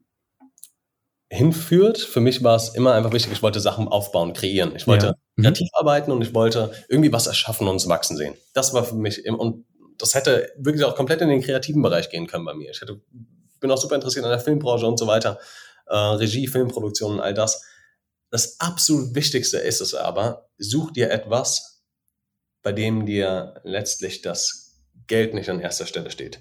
[1.29, 1.99] hinführt.
[1.99, 4.75] Für mich war es immer einfach wichtig, ich wollte Sachen aufbauen, kreieren.
[4.75, 5.15] Ich wollte ja.
[5.37, 5.43] Mhm.
[5.43, 8.35] kreativ arbeiten und ich wollte irgendwie was erschaffen und es wachsen sehen.
[8.53, 9.65] Das war für mich, im, und
[9.99, 12.71] das hätte wirklich auch komplett in den kreativen Bereich gehen können bei mir.
[12.71, 13.01] Ich hätte,
[13.61, 15.39] bin auch super interessiert an der Filmbranche und so weiter.
[15.87, 17.63] Äh, Regie, Filmproduktion und all das.
[18.31, 21.85] Das absolut Wichtigste ist es aber, such dir etwas,
[22.63, 26.41] bei dem dir letztlich das Geld nicht an erster Stelle steht.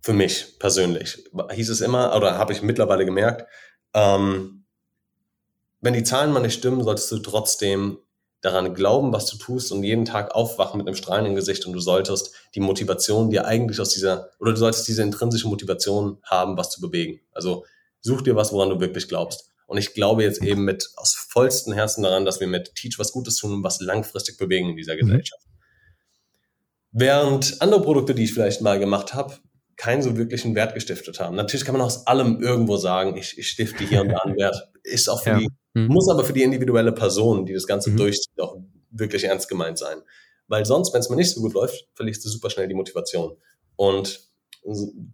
[0.00, 3.46] Für mich persönlich hieß es immer, oder habe ich mittlerweile gemerkt,
[3.92, 4.64] ähm,
[5.80, 7.98] wenn die Zahlen mal nicht stimmen, solltest du trotzdem
[8.42, 11.80] daran glauben, was du tust und jeden Tag aufwachen mit einem strahlenden Gesicht und du
[11.80, 16.70] solltest die Motivation dir eigentlich aus dieser, oder du solltest diese intrinsische Motivation haben, was
[16.70, 17.20] zu bewegen.
[17.32, 17.64] Also
[18.00, 19.49] such dir was, woran du wirklich glaubst.
[19.70, 23.12] Und ich glaube jetzt eben mit aus vollstem Herzen daran, dass wir mit Teach was
[23.12, 24.98] Gutes tun und was langfristig bewegen in dieser mhm.
[24.98, 25.46] Gesellschaft.
[25.46, 26.98] Mhm.
[26.98, 29.34] Während andere Produkte, die ich vielleicht mal gemacht habe,
[29.76, 31.36] keinen so wirklichen Wert gestiftet haben.
[31.36, 34.56] Natürlich kann man aus allem irgendwo sagen, ich, ich stifte hier und da einen Wert.
[34.82, 35.38] Ist auch für ja.
[35.38, 35.86] die, mhm.
[35.86, 37.98] muss aber für die individuelle Person, die das Ganze mhm.
[37.98, 38.56] durchzieht, auch
[38.90, 39.98] wirklich ernst gemeint sein.
[40.48, 43.36] Weil sonst, wenn es mal nicht so gut läuft, verlierst du super schnell die Motivation.
[43.76, 44.18] Und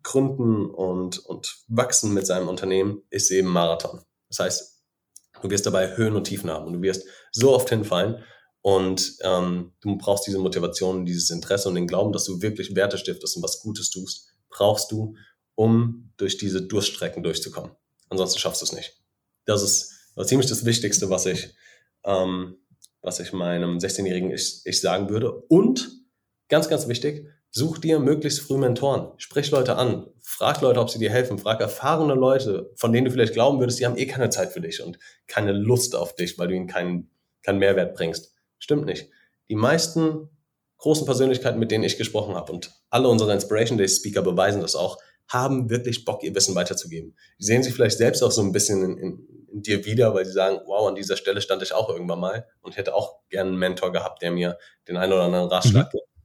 [0.03, 4.01] Gründen und, und Wachsen mit seinem Unternehmen ist eben Marathon.
[4.29, 4.83] Das heißt,
[5.43, 8.23] du wirst dabei Höhen und Tiefen haben und du wirst so oft hinfallen
[8.63, 12.99] und ähm, du brauchst diese Motivation, dieses Interesse und den Glauben, dass du wirklich Werte
[12.99, 15.15] stiftest und was Gutes tust brauchst du,
[15.55, 17.73] um durch diese Durststrecken durchzukommen.
[18.09, 18.97] Ansonsten schaffst du es nicht.
[19.45, 19.93] Das ist
[20.25, 21.55] ziemlich das Wichtigste, was ich,
[22.05, 22.57] ähm,
[23.03, 25.33] was ich meinem 16-Jährigen ich, ich sagen würde.
[25.33, 25.91] Und
[26.49, 29.13] ganz, ganz wichtig, such dir möglichst früh Mentoren.
[29.19, 30.07] Sprich Leute an.
[30.21, 31.39] Frag Leute, ob sie dir helfen.
[31.39, 34.61] Frag erfahrene Leute, von denen du vielleicht glauben würdest, die haben eh keine Zeit für
[34.61, 37.11] dich und keine Lust auf dich, weil du ihnen keinen,
[37.43, 38.35] keinen Mehrwert bringst.
[38.59, 39.09] Stimmt nicht.
[39.49, 40.29] Die meisten
[40.79, 44.75] großen Persönlichkeiten, mit denen ich gesprochen habe und alle unsere Inspiration Day Speaker beweisen das
[44.75, 47.17] auch, haben wirklich Bock, ihr Wissen weiterzugeben.
[47.41, 50.25] Die sehen sich vielleicht selbst auch so ein bisschen in, in, in dir wieder, weil
[50.25, 53.51] sie sagen, wow, an dieser Stelle stand ich auch irgendwann mal und hätte auch gerne
[53.51, 55.99] einen Mentor gehabt, der mir den einen oder anderen Ratschlag mhm.
[55.99, 56.16] gibt.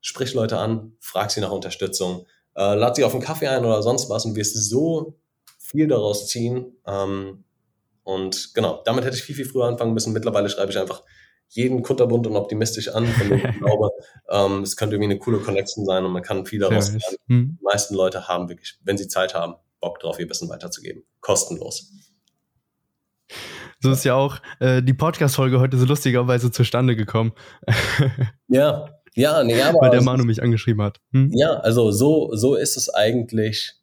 [0.00, 3.82] Sprich Leute an, frag sie nach Unterstützung, äh, lad sie auf einen Kaffee ein oder
[3.82, 5.18] sonst was und wirst so
[5.58, 6.76] viel daraus ziehen.
[6.86, 7.44] Ähm,
[8.02, 10.12] und genau, damit hätte ich viel, viel früher anfangen müssen.
[10.12, 11.02] Mittlerweile schreibe ich einfach
[11.48, 13.90] jeden kunterbunt und optimistisch an, dem ich glaube,
[14.30, 17.16] ähm, es könnte irgendwie eine coole Connection sein und man kann viel daraus lernen.
[17.28, 17.58] Hm.
[17.60, 21.02] Die meisten Leute haben wirklich, wenn sie Zeit haben, Bock drauf, ihr Wissen weiterzugeben.
[21.20, 21.92] Kostenlos.
[23.82, 27.32] So ist ja auch äh, die Podcast-Folge heute so lustigerweise zustande gekommen.
[28.48, 29.80] ja, ja, nee, aber.
[29.80, 31.00] Weil der Manu mich angeschrieben hat.
[31.12, 31.30] Hm?
[31.32, 33.74] Ja, also so, so ist es eigentlich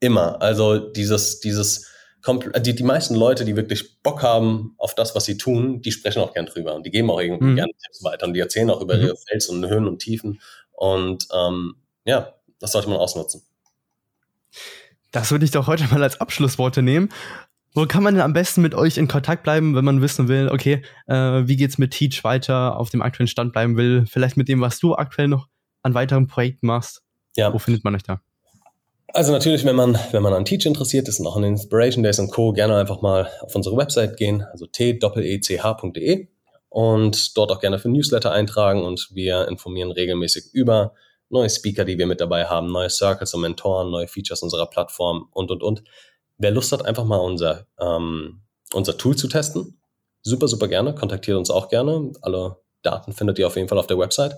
[0.00, 0.40] immer.
[0.42, 1.86] Also dieses, dieses,
[2.58, 6.20] die, die meisten Leute, die wirklich Bock haben auf das, was sie tun, die sprechen
[6.22, 7.56] auch gern drüber und die geben auch irgendwie mhm.
[7.56, 9.02] gerne Tipps weiter und die erzählen auch über mhm.
[9.04, 10.40] ihre Fels und Höhen und Tiefen
[10.72, 13.42] und ähm, ja, das sollte man ausnutzen.
[15.12, 17.10] Das würde ich doch heute mal als Abschlussworte nehmen.
[17.74, 20.48] Wo kann man denn am besten mit euch in Kontakt bleiben, wenn man wissen will,
[20.48, 24.48] okay, äh, wie geht's mit Teach weiter, auf dem aktuellen Stand bleiben will, vielleicht mit
[24.48, 25.46] dem, was du aktuell noch
[25.82, 27.02] an weiteren Projekten machst?
[27.36, 27.52] Ja.
[27.52, 28.20] Wo findet man euch da?
[29.12, 32.18] Also natürlich, wenn man, wenn man an Teach interessiert ist und auch an Inspiration Days
[32.18, 36.28] und Co., gerne einfach mal auf unsere Website gehen, also t-ech.de
[36.68, 40.94] und dort auch gerne für Newsletter eintragen und wir informieren regelmäßig über
[41.28, 45.28] neue Speaker, die wir mit dabei haben, neue Circles und Mentoren, neue Features unserer Plattform
[45.32, 45.82] und, und, und.
[46.40, 48.40] Wer Lust hat, einfach mal unser, ähm,
[48.72, 49.78] unser Tool zu testen,
[50.22, 50.94] super, super gerne.
[50.94, 52.12] Kontaktiert uns auch gerne.
[52.22, 54.36] Alle Daten findet ihr auf jeden Fall auf der Website.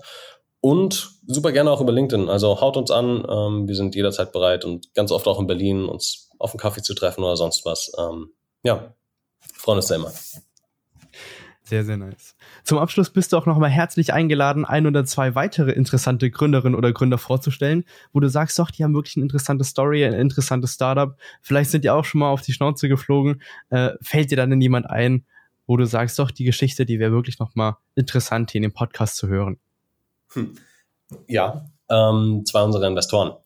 [0.59, 2.27] Und super gerne auch über LinkedIn.
[2.29, 3.25] Also haut uns an.
[3.29, 6.81] Ähm, wir sind jederzeit bereit und ganz oft auch in Berlin uns auf einen Kaffee
[6.81, 7.91] zu treffen oder sonst was.
[7.97, 8.31] Ähm,
[8.63, 8.93] ja,
[9.53, 10.11] freuen uns da immer.
[11.65, 12.35] Sehr, sehr nice.
[12.65, 16.91] Zum Abschluss bist du auch nochmal herzlich eingeladen, ein oder zwei weitere interessante Gründerinnen oder
[16.91, 21.17] Gründer vorzustellen, wo du sagst, doch, die haben wirklich eine interessante Story, ein interessantes Startup.
[21.41, 23.41] Vielleicht sind die auch schon mal auf die Schnauze geflogen.
[23.69, 25.25] Äh, fällt dir dann denn jemand ein,
[25.65, 29.15] wo du sagst, doch, die Geschichte, die wäre wirklich nochmal interessant, hier in dem Podcast
[29.15, 29.57] zu hören?
[30.33, 30.55] Hm.
[31.27, 33.37] Ja, ähm, zwei unserer Investoren,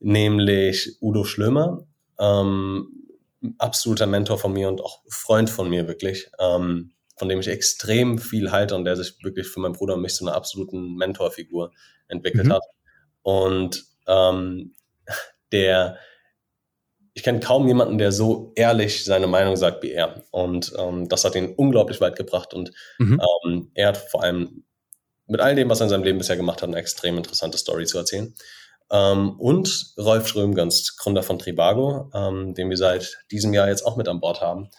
[0.00, 1.82] nämlich Udo Schlömer,
[2.18, 2.88] ähm,
[3.58, 6.30] absoluter Mentor von mir und auch Freund von mir wirklich.
[6.38, 10.02] Ähm, von dem ich extrem viel halte und der sich wirklich für meinen Bruder und
[10.02, 11.72] mich zu einer absoluten Mentorfigur
[12.08, 12.52] entwickelt mhm.
[12.52, 12.62] hat.
[13.22, 14.74] Und ähm,
[15.52, 15.98] der,
[17.14, 20.22] ich kenne kaum jemanden, der so ehrlich seine Meinung sagt wie er.
[20.30, 22.54] Und ähm, das hat ihn unglaublich weit gebracht.
[22.54, 23.20] Und mhm.
[23.44, 24.64] ähm, er hat vor allem
[25.26, 27.86] mit all dem, was er in seinem Leben bisher gemacht hat, eine extrem interessante Story
[27.86, 28.34] zu erzählen.
[28.90, 33.96] Ähm, und Rolf Schrömgens, Gründer von Trivago, ähm, den wir seit diesem Jahr jetzt auch
[33.96, 34.70] mit an Bord haben.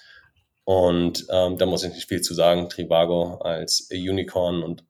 [0.69, 2.69] Und ähm, da muss ich nicht viel zu sagen.
[2.69, 4.83] Trivago als Unicorn und,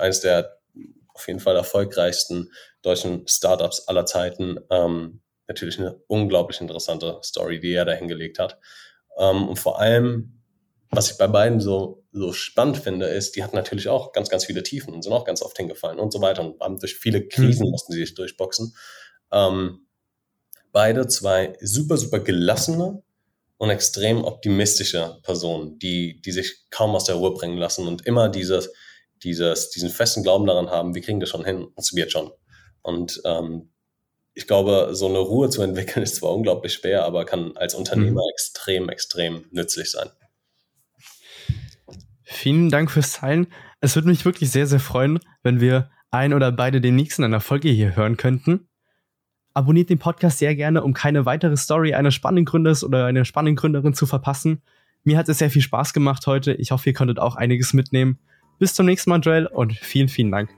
[0.00, 0.58] eines der
[1.14, 2.50] auf jeden Fall erfolgreichsten
[2.82, 4.58] deutschen Startups aller Zeiten.
[4.68, 8.58] Ähm, natürlich eine unglaublich interessante Story, die er da hingelegt hat.
[9.16, 10.42] Ähm, und vor allem,
[10.90, 14.44] was ich bei beiden so, so spannend finde, ist, die hatten natürlich auch ganz, ganz
[14.44, 17.28] viele Tiefen und sind auch ganz oft hingefallen und so weiter und haben durch viele
[17.28, 17.70] Krisen mhm.
[17.70, 18.74] mussten sie sich durchboxen.
[19.30, 19.86] Ähm,
[20.72, 23.04] beide zwei super, super gelassene,
[23.62, 28.28] und extrem optimistische Personen, die, die sich kaum aus der Ruhe bringen lassen und immer
[28.28, 28.72] dieses,
[29.22, 32.32] dieses, diesen festen Glauben daran haben, wir kriegen das schon hin, es wird schon.
[32.82, 33.70] Und ähm,
[34.34, 38.22] ich glaube, so eine Ruhe zu entwickeln ist zwar unglaublich schwer, aber kann als Unternehmer
[38.22, 38.32] mhm.
[38.32, 40.10] extrem, extrem nützlich sein.
[42.24, 43.46] Vielen Dank fürs Teilen.
[43.80, 47.40] Es würde mich wirklich sehr, sehr freuen, wenn wir ein oder beide demnächst in einer
[47.40, 48.68] Folge hier hören könnten.
[49.54, 53.56] Abonniert den Podcast sehr gerne, um keine weitere Story eines spannenden Gründers oder einer spannenden
[53.56, 54.62] Gründerin zu verpassen.
[55.04, 56.54] Mir hat es sehr viel Spaß gemacht heute.
[56.54, 58.18] Ich hoffe, ihr konntet auch einiges mitnehmen.
[58.58, 60.50] Bis zum nächsten Mal, Joel, und vielen, vielen Dank.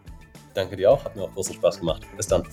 [0.54, 1.04] Danke dir auch.
[1.04, 2.02] Hat mir auch großen Spaß gemacht.
[2.16, 2.44] Bis dann.